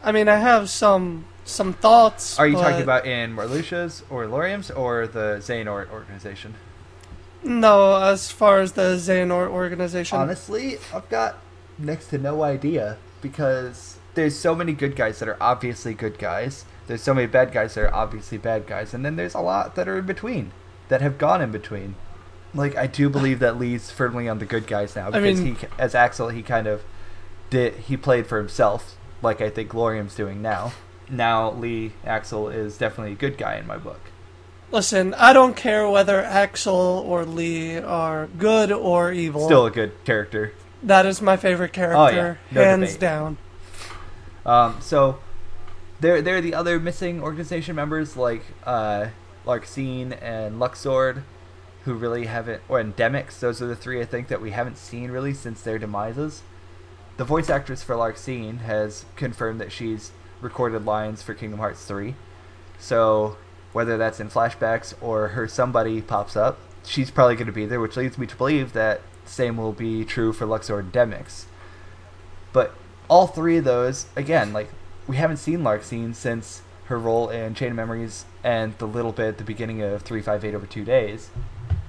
[0.03, 2.39] I mean, I have some some thoughts.
[2.39, 6.55] Are you but- talking about in Marluxia's or Lauriam's or the Xehanort organization?
[7.45, 10.17] No, as far as the Xehanort organization.
[10.19, 11.39] Honestly, I've got
[11.79, 16.65] next to no idea because there's so many good guys that are obviously good guys.
[16.87, 19.75] There's so many bad guys that are obviously bad guys, and then there's a lot
[19.77, 20.53] that are in between
[20.89, 21.95] that have gone in between.
[22.55, 25.55] Like I do believe that Lea's firmly on the good guys now I because mean-
[25.57, 26.83] he, as Axel, he kind of
[27.51, 30.73] did he played for himself, like I think Lauriam's doing now.
[31.09, 34.01] Now Lea Axel is definitely a good guy in my book.
[34.71, 36.75] Listen, I don't care whether Axel
[37.07, 39.45] or Lea are good or evil.
[39.45, 40.53] Still a good character.
[40.83, 42.35] that is my favorite character, Oh, yeah.
[42.51, 43.01] No hands debate.
[43.01, 43.37] down.
[44.47, 45.19] Um, so
[46.03, 49.07] there, there are the other missing organization members like uh,
[49.47, 51.23] Larxene and Luxord,
[51.85, 53.39] who really haven't, or Endemics.
[53.39, 56.43] Those are the three I think that we haven't seen really since their demises.
[57.19, 60.11] The voice actress for Larxene has confirmed that she's
[60.41, 62.17] recorded lines for Kingdom Hearts 3.
[62.81, 63.37] So
[63.73, 67.81] whether that's in flashbacks or her somebody pops up, she's probably going to be there,
[67.81, 71.45] which leads me to believe that same will be true for Luxord and Demyx.
[72.53, 72.75] But
[73.09, 74.69] all three of those, again, like
[75.07, 79.29] we haven't seen Larxene since her role in Chain of Memories and the little bit
[79.29, 81.31] at the beginning of 358 over two days.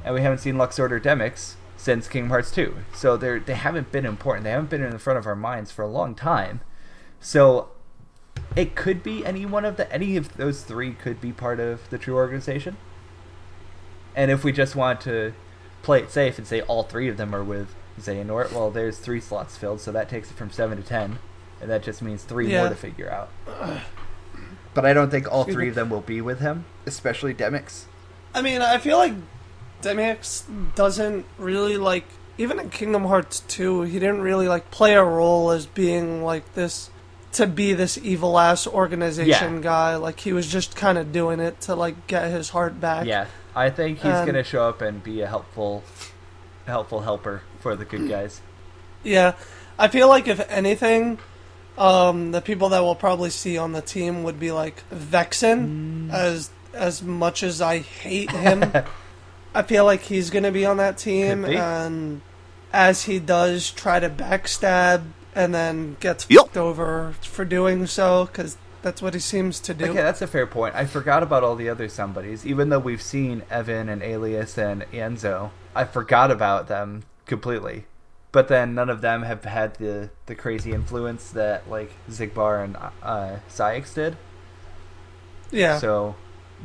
[0.03, 2.75] And we haven't seen Luxord or Demyx since Kingdom Hearts 2.
[2.93, 4.43] So they they haven't been important.
[4.43, 6.61] They haven't been in the front of our minds for a long time.
[7.19, 7.69] So
[8.55, 11.89] it could be any one of the any of those three could be part of
[11.89, 12.77] the true organization.
[14.15, 15.33] And if we just want to
[15.81, 19.19] play it safe and say all three of them are with Xehanort, well, there's three
[19.19, 21.19] slots filled, so that takes it from seven to ten,
[21.63, 22.59] and that just means three Yeah.
[22.61, 23.29] more to figure out.
[24.73, 27.83] But I don't think all three of them will be with him, especially Demyx.
[28.33, 29.13] I mean, I feel like
[29.83, 30.43] Demyx
[30.75, 32.05] doesn't really like
[32.39, 36.55] even in Kingdom Hearts 2, he didn't really like play a role as being like
[36.55, 36.89] this
[37.33, 39.61] to be this evil ass organization Yeah.
[39.61, 39.95] guy.
[39.95, 43.05] Like he was just kind of doing it to like get his heart back.
[43.05, 45.83] Yeah, I think he's Um, gonna show up and be a helpful,
[46.65, 48.41] helpful helper for the good guys.
[49.05, 49.33] Yeah,
[49.77, 51.19] I feel like if anything,
[51.77, 56.09] um, the people that we'll probably see on the team would be like Vexen.
[56.09, 56.13] Mm.
[56.13, 58.71] As as much as I hate him,
[59.53, 62.21] I feel like he's gonna be on that team, and
[62.71, 65.03] as he does try to backstab
[65.35, 66.47] and then gets Yup.
[66.47, 69.85] fucked over for doing so, because that's what he seems to do.
[69.85, 70.75] Okay, that's a fair point.
[70.75, 72.45] I forgot about all the other somebodies.
[72.45, 77.85] Even though we've seen Even and Aeleus and Ienzo, I forgot about them completely.
[78.33, 82.75] But then none of them have had the, the crazy influence that like Xigbar and
[83.01, 84.17] uh, Saïx did.
[85.51, 85.77] yeah.
[85.79, 86.15] So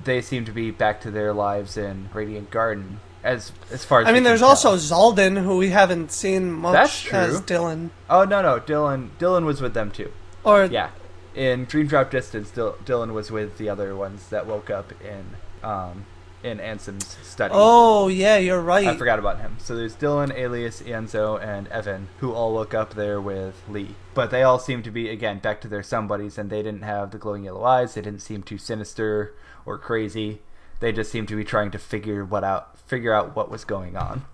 [0.05, 3.01] they seem to be back to their lives in Radiant Garden.
[3.23, 4.49] As as far as I mean, there's tell.
[4.51, 7.19] also Xaldin, who we haven't seen much That's true.
[7.19, 7.91] as Dylan.
[8.09, 10.11] oh no no Dylan Dylan was with them too.
[10.45, 10.91] Or Yeah,
[11.35, 15.35] in Dream Drop Distance, Dil- Dylan was with the other ones that woke up in
[15.69, 16.07] um,
[16.43, 17.53] in Ansem's study.
[17.57, 18.87] oh yeah, you're right.
[18.87, 19.57] I forgot about him.
[19.59, 23.95] So there's Dylan, Aeleus, Ienzo, and Even, who all woke up there with Lea.
[24.15, 27.11] But they all seem to be again back to their somebodies, and they didn't have
[27.11, 27.95] the glowing yellow eyes.
[27.95, 29.35] They didn't seem too sinister
[29.67, 30.41] or crazy.
[30.81, 33.97] They just seemed to be trying to figure what out, figure out what was going
[33.97, 34.25] on.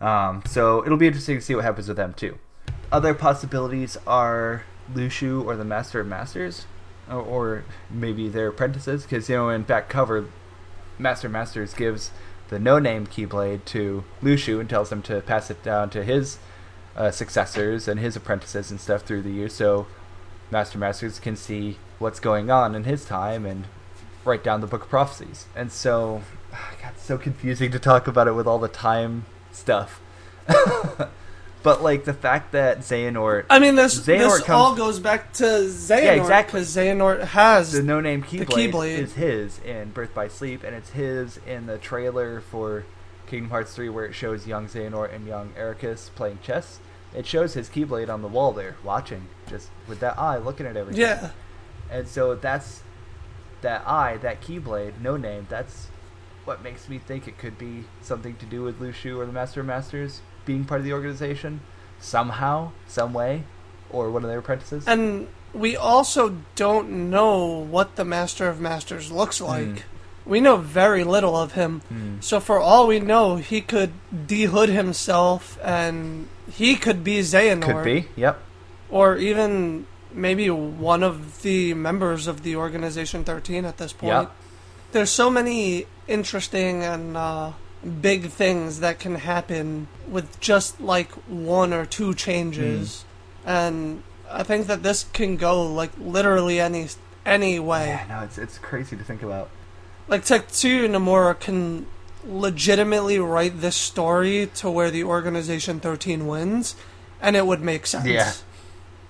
[0.00, 2.38] Um, so it'll be interesting to see what happens with them too.
[2.90, 6.66] Other possibilities are Luxu or the Master of Masters,
[7.10, 10.26] or, or maybe their apprentices, because you know in back cover,
[10.98, 12.10] Master Masters gives
[12.48, 16.38] the no-name Keyblade to Luxu and tells him to pass it down to his
[16.96, 19.86] uh, successors and his apprentices and stuff through the years, so
[20.50, 23.64] Master Masters can see what's going on in his time and
[24.24, 25.46] write down the Book of Prophecies.
[25.56, 26.22] And so,
[26.82, 30.00] God, it's so confusing to talk about it with all the time stuff.
[31.64, 35.32] but like the fact that Xehanort, I mean, this Xehanort this comes- all goes back
[35.34, 36.60] to Xehanort Yeah, exactly.
[36.60, 38.98] because Xehanort has the no-name Keyblade, Keyblade.
[38.98, 42.84] is his in Birth by Sleep, and it's his in the trailer for
[43.26, 46.78] Kingdom Hearts 3 where it shows young Xehanort and young Eraqus playing chess.
[47.16, 50.76] It shows his Keyblade on the wall there, watching, just with that eye looking at
[50.76, 51.00] everything.
[51.00, 51.30] yeah.
[51.90, 52.82] And so that's
[53.62, 55.46] that eye, that Keyblade, no name.
[55.48, 55.88] That's
[56.44, 59.60] what makes me think it could be something to do with Luxu or the Master
[59.60, 61.60] of Masters being part of the organization
[62.00, 63.44] somehow, some way,
[63.90, 64.86] or one of their apprentices.
[64.86, 69.66] And we also don't know what the Master of Masters looks like.
[69.66, 69.82] Mm.
[70.26, 71.80] We know very little of him.
[71.80, 72.16] Hmm.
[72.20, 77.62] So for all we know, he could dehood himself and he could be Xehanort.
[77.62, 78.08] Could be.
[78.16, 78.40] Yep.
[78.88, 84.12] Or even maybe one of the members of the Organization 13 at this point.
[84.12, 84.32] Yep.
[84.92, 87.52] There's so many interesting and uh,
[87.84, 93.04] big things that can happen with just like one or two changes.
[93.44, 93.48] Hmm.
[93.48, 96.88] And I think that this can go like literally any
[97.24, 97.88] any way.
[97.88, 99.50] Yeah, no, it's it's crazy to think about.
[100.08, 101.86] Like Tetsuya Nomura can
[102.26, 106.76] legitimately write this story to where the Organization 13 wins,
[107.20, 108.06] and it would make sense.
[108.06, 108.32] Yeah.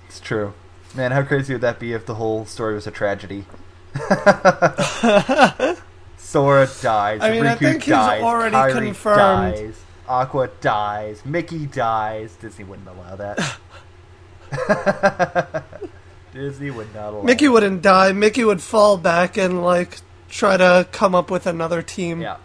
[0.08, 0.54] It's true.
[0.94, 3.46] Man, how crazy would that be if the whole story was a tragedy?
[6.34, 9.54] Sora dies, I mean, I Riku think he's dies, already Kairi confirmed.
[9.54, 12.34] dies, Aqua dies, Mickey dies.
[12.34, 13.56] Disney wouldn't allow that.
[16.32, 18.10] Disney would not allow Mickey wouldn't die.
[18.10, 22.20] Mickey would fall back and like try to come up with another team.
[22.20, 22.38] Yeah.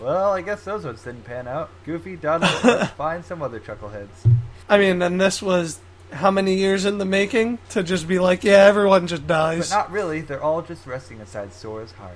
[0.00, 1.70] Well, I guess those ones didn't pan out.
[1.84, 4.30] Goofy, Donald, let's find some other chuckleheads.
[4.68, 5.80] I mean, and this was
[6.12, 9.70] how many years in the making to just be like, yeah, everyone just dies.
[9.70, 10.20] But not really.
[10.20, 12.14] They're all just resting inside Sora's heart.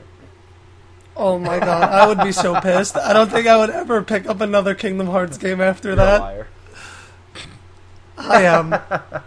[1.19, 2.97] Oh my god, I would be so pissed.
[2.97, 6.47] I don't think I would ever pick up another Kingdom Hearts game after You're that.
[8.17, 8.75] I am.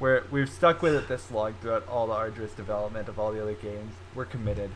[0.00, 3.42] We're we've stuck with it this long throughout all the arduous development of all the
[3.42, 3.92] other games.
[4.14, 4.70] We're committed.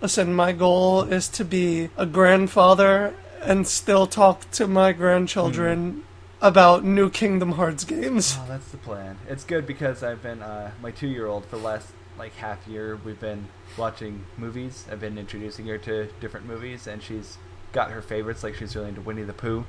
[0.00, 6.04] Listen, my goal is to be a grandfather and still talk to my grandchildren
[6.40, 8.36] about new Kingdom Hearts games.
[8.40, 9.18] Oh, that's the plan.
[9.28, 11.88] It's good because I've been uh, my two-year-old for the last
[12.18, 12.98] like half year.
[13.04, 14.86] We've been watching movies.
[14.90, 17.38] I've been introducing her to different movies, and she's
[17.72, 18.42] got her favorites.
[18.42, 19.66] Like she's really into Winnie the Pooh,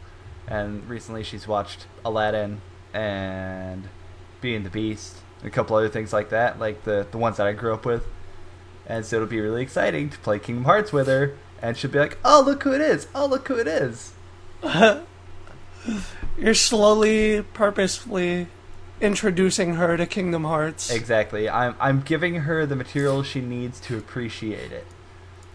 [0.47, 2.61] and recently she's watched Aladdin
[2.93, 3.89] and
[4.41, 7.47] and the Beast, and a couple other things like that, like the the ones that
[7.47, 8.05] I grew up with.
[8.85, 11.99] And so it'll be really exciting to play Kingdom Hearts with her, and she'll be
[11.99, 13.07] like, "Oh, look who it is!
[13.15, 14.13] Oh, look who it is!"
[16.37, 18.47] You're slowly, purposefully
[19.03, 20.89] introducing her to Kingdom Hearts.
[20.89, 21.49] Exactly.
[21.49, 24.87] I'm I'm giving her the material she needs to appreciate it.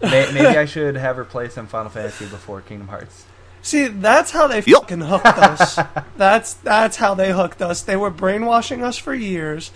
[0.01, 3.25] May, maybe I should have her play some Final Fantasy before Kingdom Hearts.
[3.61, 5.79] See, that's how they fucking hooked us.
[6.17, 7.81] that's that's how they hooked us.
[7.81, 9.71] They were brainwashing us for years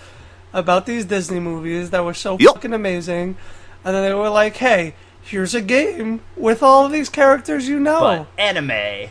[0.53, 3.35] about these Disney movies that were so fucking amazing,
[3.83, 7.79] and then they were like, "Hey, here's a game with all of these characters you
[7.79, 9.09] know." But anime.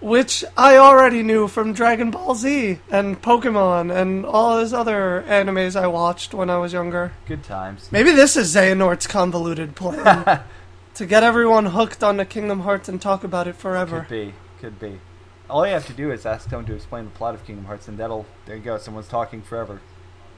[0.00, 5.78] Which I already knew from Dragon Ball Z and Pokemon and all those other animes
[5.78, 7.12] I watched when I was younger.
[7.26, 7.90] Good times.
[7.92, 10.40] Maybe this is Xehanort's convoluted plan
[10.94, 14.00] to get everyone hooked onto Kingdom Hearts and talk about it forever.
[14.00, 14.34] Could be.
[14.60, 15.00] Could be.
[15.48, 17.88] All you have to do is ask Tone to explain the plot of Kingdom Hearts,
[17.88, 18.24] and that'll.
[18.46, 18.78] There you go.
[18.78, 19.80] Someone's talking forever.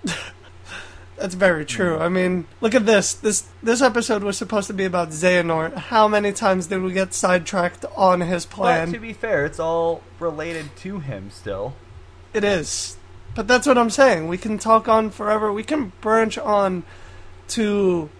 [1.22, 2.00] That's very true.
[2.00, 3.14] I mean, look at this.
[3.14, 5.76] This this episode was supposed to be about Xehanort.
[5.76, 8.92] How many times did we get sidetracked on his But plan?
[8.92, 11.76] to be fair, it's all related to him still.
[12.34, 12.96] It is.
[13.36, 14.26] But that's what I'm saying.
[14.26, 15.52] We can talk on forever.
[15.52, 16.82] We can branch on
[17.50, 18.10] to,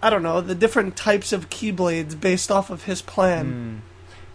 [0.00, 3.46] I don't know, the different types of Keyblades based off of his plan.
[3.46, 3.76] Hmm.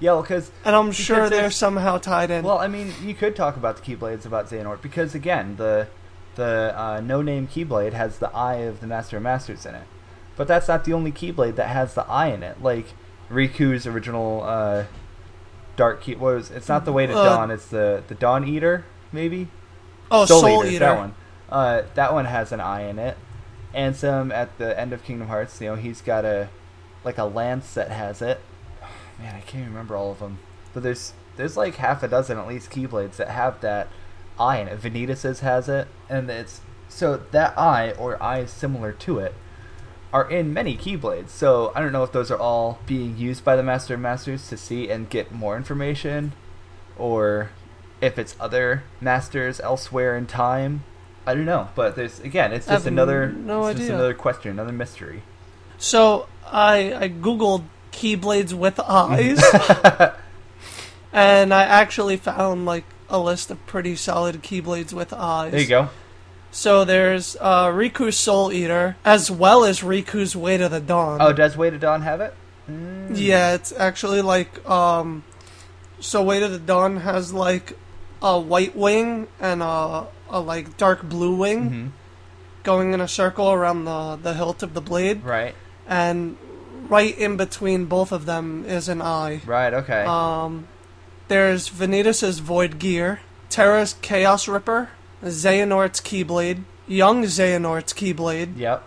[0.02, 2.44] Yeah, well, because And I'm sure they're somehow tied in.
[2.44, 5.88] Well, I mean, you could talk about the Keyblades about Xehanort because again, the
[6.36, 9.84] the uh, no-name Keyblade has the eye of the Master of Masters in it,
[10.36, 12.62] but that's not the only Keyblade that has the eye in it.
[12.62, 12.88] Like
[13.30, 14.86] Riku's original uh,
[15.76, 18.48] Dark Key what was it's not the Way to Uh, Dawn, it's the the Dawn
[18.48, 19.48] Eater maybe.
[20.10, 20.80] oh, Soul, Soul, Eater, Eater.
[20.80, 21.16] that one.
[21.50, 23.18] Uh, that one has an eye in it.
[23.76, 26.50] Ansem at the end of Kingdom Hearts, you know, he's got a
[27.04, 28.40] like a lance that has it.
[29.20, 30.40] Man, I can't remember all of them,
[30.74, 33.88] but there's there's like half a dozen at least Keyblades that have that
[34.40, 34.82] eye in it.
[34.82, 39.34] Vanitas's has it, and it's so that eye or eyes similar to it
[40.14, 41.30] are in many Keyblades.
[41.30, 44.48] So I don't know if those are all being used by the Master of Masters
[44.50, 46.34] to see and get more information,
[46.98, 47.52] or
[48.02, 50.84] if it's other masters elsewhere in time.
[51.26, 53.96] I don't know, but there's again, it's just another, no it's just idea.
[53.96, 55.22] another question, another mystery.
[55.78, 59.42] So I I googled Keyblades with eyes,
[61.14, 65.52] and I actually found like a list of pretty solid Keyblades with eyes.
[65.52, 65.90] There you go.
[66.50, 71.22] So there's uh, Riku's Soul Eater, as well as Riku's Way to the Dawn.
[71.22, 72.34] Oh, does Way to Dawn have it?
[72.70, 73.12] Mm.
[73.16, 75.24] Yeah, it's actually like um
[76.00, 77.78] so Way to the Dawn has like
[78.22, 81.88] a white wing and a, a like dark blue wing hmm
[82.64, 85.56] going in a circle around the the hilt of the blade Right.
[85.88, 86.38] and
[86.90, 89.42] right in between both of them is an eye.
[89.48, 89.74] Right.
[89.74, 90.04] Okay.
[90.06, 90.68] Um
[91.32, 94.90] there's Vanitas's Void Gear, Terra's Chaos Ripper,
[95.24, 98.84] Xehanort's Keyblade, Young Xehanort's Keyblade, yep.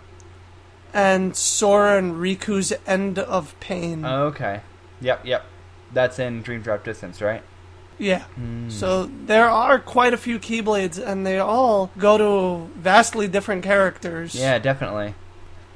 [0.93, 4.05] and Sora and Riku's End of Pain.
[4.05, 4.61] Okay.
[5.01, 5.25] Yep.
[5.25, 5.47] Yep.
[5.95, 7.43] That's in Dream Drop Distance, right?
[7.97, 8.25] yeah.
[8.39, 8.71] Mm.
[8.71, 14.35] So there are quite a few Keyblades, and they all go to vastly different characters.
[14.35, 15.15] Yeah, definitely.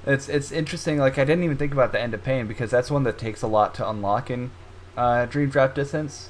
[0.04, 0.98] It's it's interesting.
[0.98, 3.40] Like I didn't even think about the end of pain because that's one that takes
[3.40, 4.50] a lot to unlock in
[4.98, 6.28] uh, Dream Drop Distance,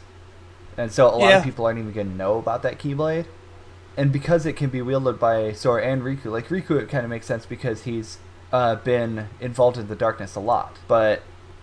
[0.78, 1.38] and so a lot Yeah.
[1.38, 3.26] of people aren't even gonna know about that Keyblade.
[3.96, 7.10] And because it can be wielded by Sora and Riku, like Riku, it kind of
[7.10, 8.18] makes sense because he's
[8.52, 10.76] uh, been involved in the darkness a lot.
[10.86, 11.22] But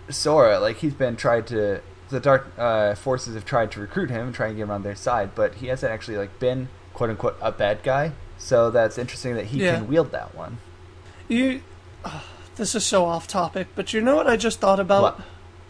[0.10, 4.28] Sora, like he's been tried to the dark uh, forces have tried to recruit him
[4.28, 7.10] and try and get him on their side, but he hasn't actually like been quote
[7.10, 8.12] unquote a bad guy.
[8.38, 9.76] So that's interesting that he Yeah.
[9.78, 10.58] can wield that one.
[11.28, 11.62] You.
[12.04, 12.22] ugh,
[12.58, 15.20] this is so off topic, but you know what I just thought about What?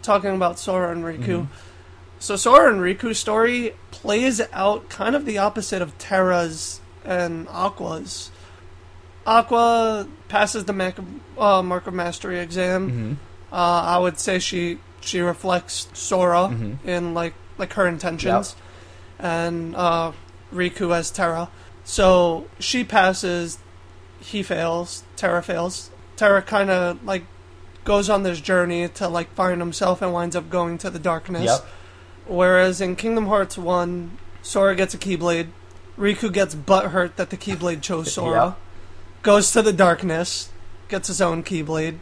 [0.02, 1.42] talking about Sora and Riku.
[1.42, 1.46] Mhm.
[2.18, 8.30] So Sora and Riku's story plays out kind of the opposite of Terra's and Aqua's.
[9.26, 10.98] Aqua passes the Mac-
[11.38, 12.90] uh, Mark of Mastery exam.
[12.90, 13.12] Mm-hmm.
[13.52, 16.78] Uh, I would say she she reflects Sora Mhm.
[16.84, 18.54] in like like her intentions,
[19.18, 20.12] and uh,
[20.52, 21.48] Riku as Terra.
[21.84, 23.58] So she passes,
[24.20, 25.90] he fails, Terra fails.
[26.16, 27.24] Terra kind of like
[27.84, 31.44] goes on this journey to like find himself and winds up going to the darkness.
[31.44, 31.66] Yep.
[32.26, 35.48] Whereas in Kingdom Hearts One, Sora gets a Keyblade,
[35.98, 38.58] Riku gets butthurt that the Keyblade chose Sora, Yep.
[39.22, 40.50] goes to the darkness,
[40.88, 41.98] gets his own Keyblade,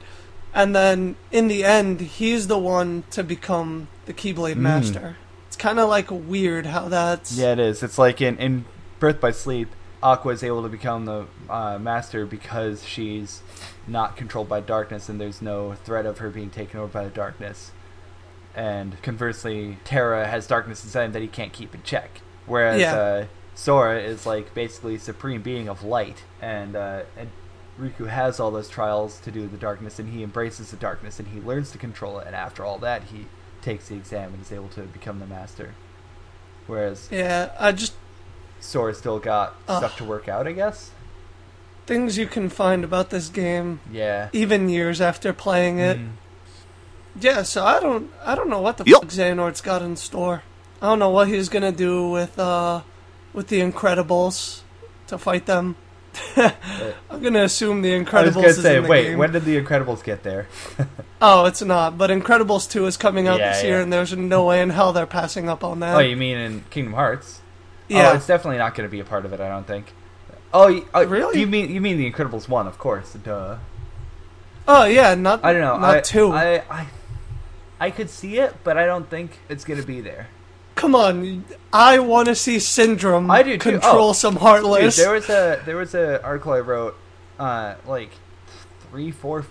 [0.54, 5.16] and then in the end, he's the one to become the Keyblade Master.
[5.46, 7.36] It's kind of like weird how that's.
[7.36, 7.82] Yeah, it is.
[7.82, 8.64] It's like in, in
[8.98, 9.68] Birth by Sleep,
[10.02, 13.40] Aqua is able to become the uh, master because she's
[13.86, 17.10] not controlled by darkness and there's no threat of her being taken over by the
[17.10, 17.70] darkness.
[18.56, 22.20] And conversely, Terra has darkness inside him that he can't keep in check.
[22.46, 22.94] Whereas Yeah.
[22.94, 23.24] uh,
[23.56, 27.30] Sora is like basically supreme being of light, and uh, and
[27.80, 31.18] Riku has all those trials to do with the darkness, and he embraces the darkness,
[31.18, 32.26] and he learns to control it.
[32.26, 33.26] And after all that, he
[33.62, 35.74] takes the exam and is able to become the master.
[36.66, 37.94] Whereas Yeah, I just
[38.60, 39.78] Sora still got Ugh.
[39.78, 40.90] stuff to work out, I guess.
[41.86, 44.30] things you can find about this game Yeah.
[44.32, 45.98] even years after playing it.
[45.98, 46.12] Mm.
[47.20, 49.02] Yeah, so I don't I don't know what the Yup.
[49.02, 50.42] fuck Xehanort's got in store.
[50.82, 52.82] I don't know what he's gonna do with uh
[53.32, 54.60] with the Incredibles
[55.08, 55.76] to fight them.
[56.36, 59.18] I'm gonna assume the Incredibles I was gonna is say, in the wait, game.
[59.18, 60.48] when did the Incredibles get there?
[61.26, 61.96] Oh, it's not.
[61.96, 63.82] But Incredibles 2 is coming out Yeah, this year, yeah.
[63.82, 65.96] and there's no way in hell they're passing up on that.
[65.96, 67.40] oh, you mean in Kingdom Hearts?
[67.88, 68.10] yeah.
[68.10, 69.40] Oh, it's definitely not going to be a part of it.
[69.40, 69.94] I don't think.
[70.52, 71.40] Oh, y- uh, Really?
[71.40, 73.14] You mean you mean the Incredibles one, of course.
[73.14, 73.56] Duh.
[74.68, 75.78] oh, yeah, not I don't know.
[75.78, 76.32] Not I, 2.
[76.32, 76.86] I, I
[77.80, 80.28] I could see it, but I don't think it's going to be there.
[80.74, 81.44] Come on.
[81.72, 83.70] I want to see Syndrome I do too.
[83.70, 84.96] control Oh, some Dude, Heartless.
[84.96, 86.96] there was a there was a article I wrote,
[87.38, 88.10] uh, like
[88.90, 89.46] three, four,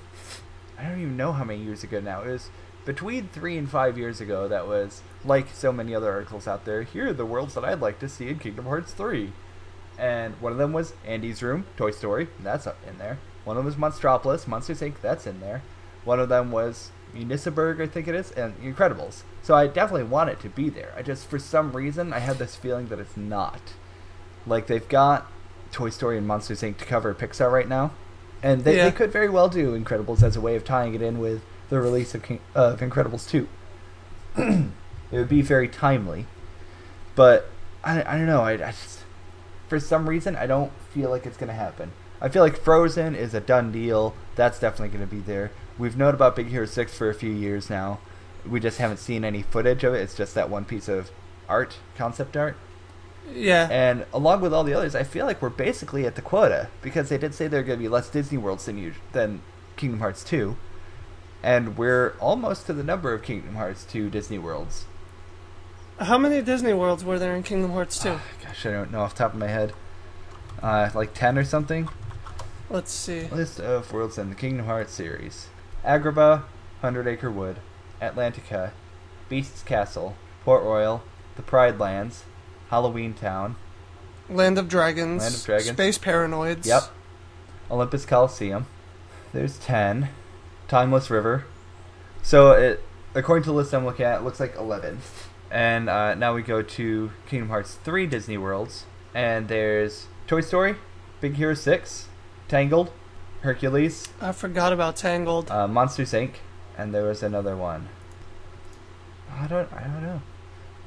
[0.78, 2.22] I don't even know how many years ago now.
[2.22, 2.50] It was
[2.86, 4.48] between three and five years ago.
[4.48, 6.84] That was like so many other articles out there.
[6.84, 9.32] Here are the worlds that I'd like to see in Kingdom Hearts three,
[9.98, 12.28] and one of them was Andy's Room, Toy Story.
[12.42, 13.20] That's up in there.
[13.46, 14.96] One of them was Monstropolis, Monsters Inc.
[15.02, 15.62] That's in there.
[16.06, 19.24] One of them was Municiberg, I think it is, and Incredibles.
[19.42, 20.94] So I definitely want it to be there.
[20.98, 23.62] I just, for some reason, I have this feeling that it's not.
[24.46, 25.28] Like they've got
[25.72, 26.78] Toy Story and Monsters Inc.
[26.78, 27.92] to cover Pixar right now,
[28.42, 28.86] and they, Yeah.
[28.86, 31.80] they could very well do Incredibles as a way of tying it in with the
[31.80, 33.48] release of, King, of Incredibles 2.
[34.38, 34.70] it
[35.12, 36.26] would be very timely,
[37.16, 37.50] but
[37.84, 38.42] I, I don't know.
[38.42, 39.00] I, I just
[39.68, 41.92] for some reason I don't feel like it's gonna happen.
[42.22, 44.14] I feel like Frozen is a done deal.
[44.36, 45.52] That's definitely gonna be there.
[45.78, 48.00] We've known about Big Hero Six for a few years now.
[48.48, 50.02] We just haven't seen any footage of it.
[50.02, 51.10] It's just that one piece of
[51.50, 52.56] art, concept art.
[53.34, 53.68] yeah.
[53.72, 57.10] And along with all the others, I feel like we're basically at the quota because
[57.10, 59.42] they did say there are going to be less Disney Worlds than us- than
[59.78, 60.56] Kingdom Hearts 2,
[61.42, 64.86] and we're almost to the number of Kingdom Hearts 2 Disney Worlds.
[66.00, 68.20] How many Disney Worlds were there in Kingdom Hearts 2?
[68.44, 69.74] Gosh, I don't know off the top of my head.
[70.62, 71.88] Uh, like ten or something.
[72.70, 73.28] Let's see.
[73.30, 75.48] List of worlds in the Kingdom Hearts series:
[75.86, 76.44] Agrabah,
[76.82, 77.58] Hundred Acre Wood,
[78.02, 78.72] Atlantica,
[79.30, 81.04] Beast's Castle, Port Royal,
[81.36, 82.24] the Pride Lands,
[82.70, 83.56] Halloween Town.
[84.30, 85.22] Land of Dragons.
[85.22, 85.72] Land of Dragons.
[85.72, 86.66] Space Paranoids.
[86.66, 86.84] Yep.
[87.70, 88.66] Olympus Coliseum.
[89.34, 90.10] There's 10.
[90.68, 91.46] Timeless River.
[92.22, 95.00] So, it, according to the list I'm looking at, it looks like 11.
[95.52, 98.86] And uh, now we go to Kingdom Hearts 3 Disney Worlds.
[99.14, 100.76] And there's Toy Story,
[101.22, 102.08] Big Hero 6,
[102.48, 102.92] Tangled,
[103.44, 105.52] Hercules, I forgot about Tangled.
[105.52, 106.36] uh, Monsters Inc.,
[106.78, 107.90] and there was another one.
[109.38, 110.22] I don't, I don't know.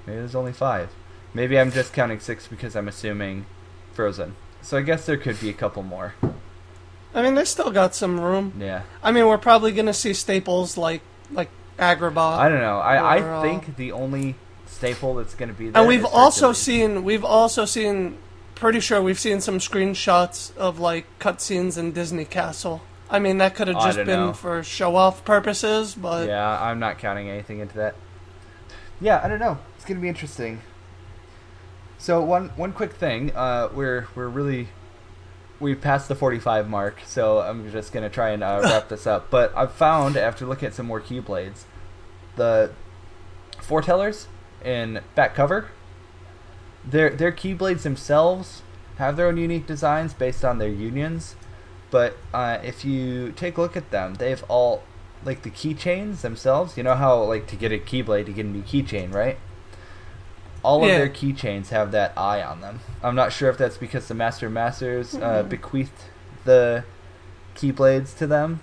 [0.06, 0.90] Maybe there's only five.
[1.34, 3.44] Maybe I'm just counting six because I'm assuming
[3.92, 4.36] Frozen.
[4.62, 6.14] So I guess there could be a couple more.
[7.14, 8.54] I mean, they still got some room.
[8.58, 8.82] Yeah.
[9.02, 12.38] I mean, we're probably gonna see staples like like Agrabah.
[12.38, 12.78] I don't know.
[12.78, 14.34] I, Or, uh, I think the only
[14.66, 15.80] staple that's going to be there.
[15.80, 16.58] and we've also Hercules.
[16.58, 18.18] seen we've also seen
[18.56, 22.82] pretty sure we've seen some screenshots of like cutscenes in Disney Castle.
[23.08, 24.32] I mean, that could have just been know.
[24.32, 27.94] for show off purposes, but Yeah, I'm not counting anything into that.
[29.00, 29.58] Yeah, I don't know.
[29.76, 30.60] It's going to be interesting.
[31.98, 34.68] So one one quick thing, uh, we're we're really
[35.60, 39.30] we've passed the 45 mark, so I'm just gonna try and uh, wrap this up.
[39.30, 41.64] But I've found after looking at some more keyblades,
[42.36, 42.72] the
[43.60, 44.26] foretellers
[44.64, 45.68] in back cover,
[46.86, 48.62] their their keyblades themselves
[48.98, 51.36] have their own unique designs based on their unions.
[51.90, 54.82] But uh, if you take a look at them, they've all
[55.24, 56.76] like the keychains themselves.
[56.76, 59.38] You know how like to get a keyblade to get a new keychain, right?
[60.62, 62.80] All of their keychains have that eye on them.
[63.02, 65.48] I'm not sure if that's because the Master Masters uh, Mhm.
[65.48, 66.02] bequeathed
[66.44, 66.84] the
[67.54, 68.60] keyblades to them,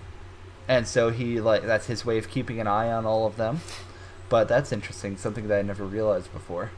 [0.67, 3.61] and so he like that's his way of keeping an eye on all of them.
[4.29, 6.71] But that's interesting, something that I never realized before.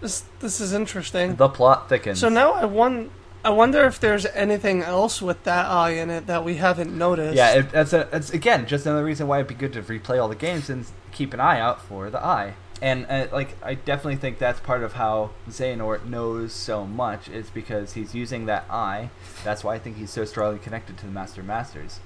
[0.00, 1.36] This this is interesting.
[1.36, 2.18] The plot thickens.
[2.18, 3.10] So now I won.
[3.42, 7.36] I wonder if there's anything else with that eye in it that we haven't noticed.
[7.36, 10.20] Yeah, it, that's a that's again just another reason why it'd be good to replay
[10.20, 12.54] all the games and keep an eye out for the eye.
[12.82, 17.50] And uh, like I definitely think that's part of how Xehanort knows so much is
[17.50, 19.10] because he's using that eye.
[19.44, 22.00] That's why I think he's so strongly connected to the Master Masters,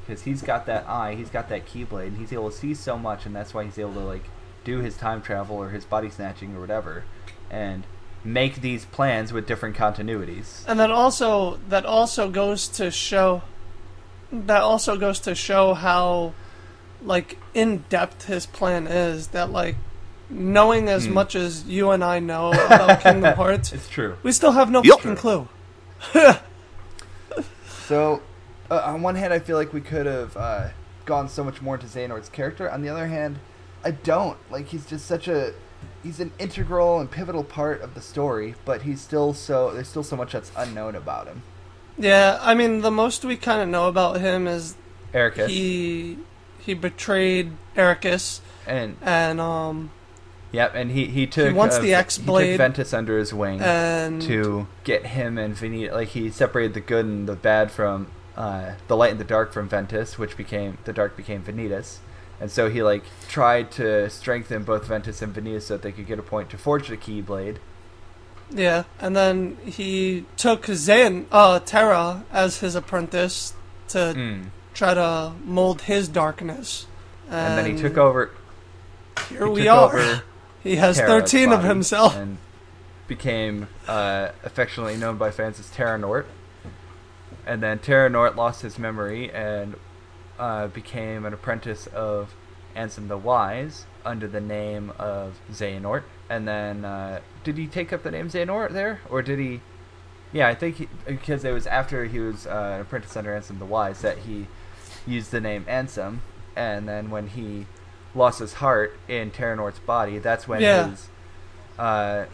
[0.00, 2.98] because he's got that eye, he's got that Keyblade, and he's able to see so
[2.98, 4.24] much, and that's why he's able to like
[4.64, 7.04] do his time travel or his body snatching or whatever,
[7.54, 7.84] and
[8.24, 10.64] make these plans with different continuities.
[10.66, 13.42] And that also that also goes to show
[14.32, 16.32] that also goes to show how
[17.02, 19.76] like in depth his plan is that like
[20.30, 21.12] knowing as Hmm.
[21.12, 24.16] much as you and I know about Kingdom Hearts It's true.
[24.22, 25.00] we still have no Yup.
[25.00, 25.48] fucking clue.
[27.86, 28.22] So,
[28.70, 30.68] uh, on one hand, I feel like we could have uh,
[31.04, 32.70] gone so much more into Xehanort's character.
[32.70, 33.38] On the other hand,
[33.84, 34.38] I don't.
[34.50, 35.52] Like, he's just such a.
[36.02, 39.72] He's an integral and pivotal part of the story, but he's still so.
[39.72, 41.42] There's still so much that's unknown about him.
[41.98, 44.74] Yeah, I mean the most we kind of know about him is
[45.12, 45.48] Eraqus.
[45.48, 46.18] he
[46.58, 49.90] he betrayed Eraqus and, and um
[50.50, 51.54] yep, and he, he took.
[51.54, 52.52] wants uh, the He X-Blade.
[52.52, 53.60] took Ventus under his wing.
[53.60, 55.92] and to get him and Venita.
[55.92, 59.52] Like he separated the good and the bad from uh, the light and the dark
[59.52, 61.98] from Ventus, which became the dark became Vanitas,
[62.40, 66.06] and so he like tried to strengthen both Ventus and Vanitas so that they could
[66.06, 67.56] get a point to forge the Keyblade.
[68.50, 73.54] Yeah, and then he took Zayn, uh, Terra as his apprentice
[73.88, 74.44] to Mm.
[74.74, 76.86] try to mold his darkness.
[77.30, 78.30] And, then he took over.
[79.30, 80.22] Here he we are.
[80.62, 82.14] he has Terra's 13 of himself.
[82.16, 82.36] and
[83.08, 86.26] became uh, affectionately known by fans as Terranort.
[87.46, 89.74] And then Terranort lost his memory and
[90.38, 92.34] uh, became an apprentice of
[92.76, 96.02] Ansem the Wise under the name of Xehanort.
[96.28, 99.60] And then, uh, did he take up the name Xehanort there, or did he?
[100.32, 103.58] Yeah, I think he, because it was after he was uh, an apprentice under Ansem
[103.58, 104.46] the Wise that he
[105.06, 106.18] used the name Ansem,
[106.56, 107.66] and then when he
[108.14, 110.90] lost his heart in Terranort's body, that's when Yeah.
[110.90, 111.08] his
[111.78, 112.24] uh,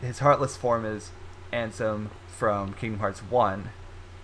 [0.00, 1.10] his heartless form is
[1.52, 3.70] Ansem from Kingdom Hearts One,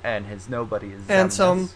[0.04, 1.68] and his nobody is Ansem.
[1.68, 1.72] Xemnas.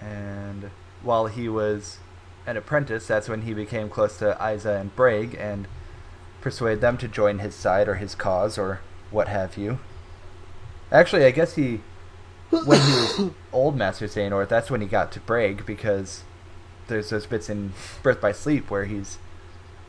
[0.00, 0.70] And
[1.02, 1.98] while he was
[2.46, 5.66] an apprentice, that's when he became close to Isa and Braig and
[6.40, 8.80] persuaded them to join his side or his cause or
[9.10, 9.78] what have you.
[10.90, 11.80] Actually, I guess he,
[12.50, 16.24] when he was old Master Xehanort, that's when he got to Braig because
[16.88, 17.72] there's those bits in
[18.02, 19.18] Birth by Sleep where he's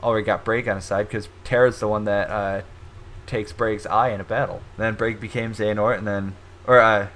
[0.03, 2.61] already got Braig on his side because Terra's the one that uh,
[3.25, 4.61] takes Braig's eye in a battle.
[4.77, 6.35] Then Braig became Xehanort, and then
[6.67, 7.07] or uh,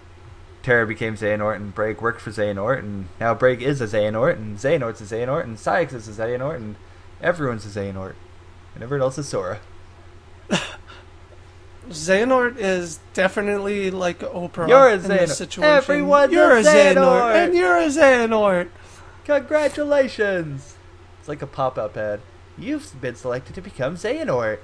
[0.65, 4.57] Terra became Xehanort, and Braig worked for Xehanort, and now Braig is a Xehanort, and
[4.57, 6.75] Xehanort's a Xehanort, and Saïx is a Xehanort, and
[7.21, 8.15] everyone's a Xehanort,
[8.73, 9.59] and everyone else is Sora.
[11.87, 15.71] Xehanort is definitely like Oprah You're a in this situation.
[15.71, 17.35] Everyone's you're a a Xehanort, Xehanort.
[17.35, 18.69] and you're a Xehanort.
[19.25, 20.77] Congratulations!
[21.19, 22.21] It's like a pop-up ad.
[22.57, 24.57] You've been selected to become Xehanort.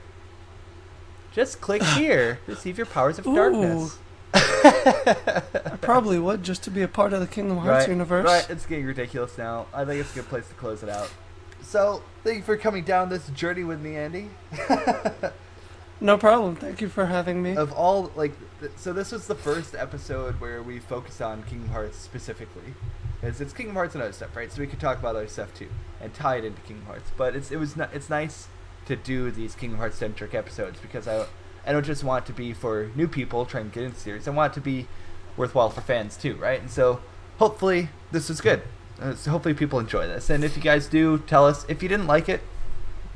[1.31, 2.39] Just click here.
[2.47, 3.35] Receive your powers of Ooh.
[3.35, 3.99] darkness.
[4.33, 8.25] I probably would just to be a part of the Kingdom Hearts right, universe.
[8.25, 9.67] Right, it's getting ridiculous now.
[9.73, 11.11] I think it's a good place to close it out.
[11.61, 14.29] So, thank you for coming down this journey with me, Andy.
[16.03, 16.55] No problem.
[16.55, 17.55] Thank you for having me.
[17.55, 21.69] of all, like, th- so this was the first episode where we focused on Kingdom
[21.69, 22.73] Hearts specifically.
[23.21, 24.51] Because it's Kingdom Hearts and other stuff, right?
[24.51, 25.69] So we could talk about other stuff too
[26.01, 27.11] and tie it into Kingdom Hearts.
[27.15, 28.47] But it's it was ni- it's nice
[28.87, 31.27] to do these Kingdom Hearts centric episodes because I
[31.65, 34.01] I don't just want it to be for new people trying to get into the
[34.01, 34.27] series.
[34.27, 34.87] I want it to be
[35.37, 36.59] worthwhile for fans too, right?
[36.59, 37.01] And so
[37.37, 38.63] hopefully this was good.
[38.99, 40.29] Uh, so hopefully people enjoy this.
[40.29, 41.65] And if you guys do, tell us.
[41.67, 42.41] If you didn't like it,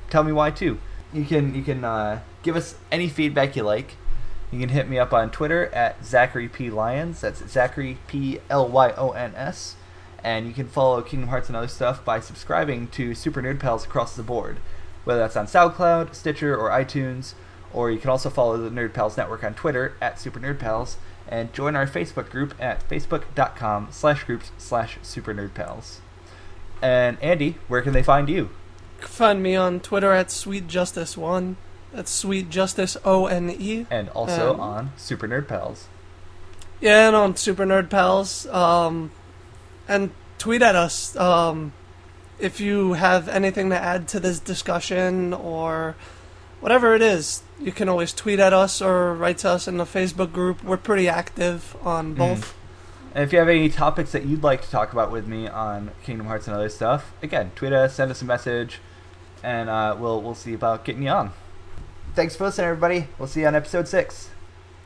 [0.10, 0.80] tell me why too.
[1.14, 3.96] You can you can uh, give us any feedback you like.
[4.52, 7.22] You can hit me up on Twitter at Zachary P Lyons.
[7.22, 9.76] That's Zachary P L Y O N S.
[10.24, 13.86] And you can follow Kingdom Hearts and other stuff by subscribing to Super Nerd Pals
[13.86, 14.58] across the board,
[15.04, 17.36] whether that's on SoundCloud, Stitcher, or iTunes.
[17.76, 20.96] Or you can also follow the Nerd Pals Network on Twitter at Super Nerd Pals
[21.28, 26.00] and join our Facebook group at facebook.com slash groups slash Super Nerd Pals.
[26.82, 28.50] And Andy, where can they find you?
[29.00, 31.58] Find me on Twitter at Sweet Justice One.
[31.92, 33.86] That's Sweet Justice O N E.
[33.92, 35.88] And also Um, on Super Nerd Pals.
[36.80, 38.46] Yeah, and on Super Nerd Pals.
[38.48, 39.12] Um,
[39.88, 41.74] and tweet at us um,
[42.40, 45.96] if you have anything to add to this discussion or
[46.66, 47.44] whatever it is.
[47.62, 50.64] You can always tweet at us or write to us in the Facebook group.
[50.64, 52.56] We're pretty active on both.
[53.14, 55.92] And if you have any topics that you'd like to talk about with me on
[56.04, 58.80] Kingdom Hearts and other stuff, again, tweet us, send us a message,
[59.44, 61.34] and uh, we'll we'll see about getting you on.
[62.16, 63.10] Thanks for listening, everybody.
[63.20, 64.32] We'll see you on episode six.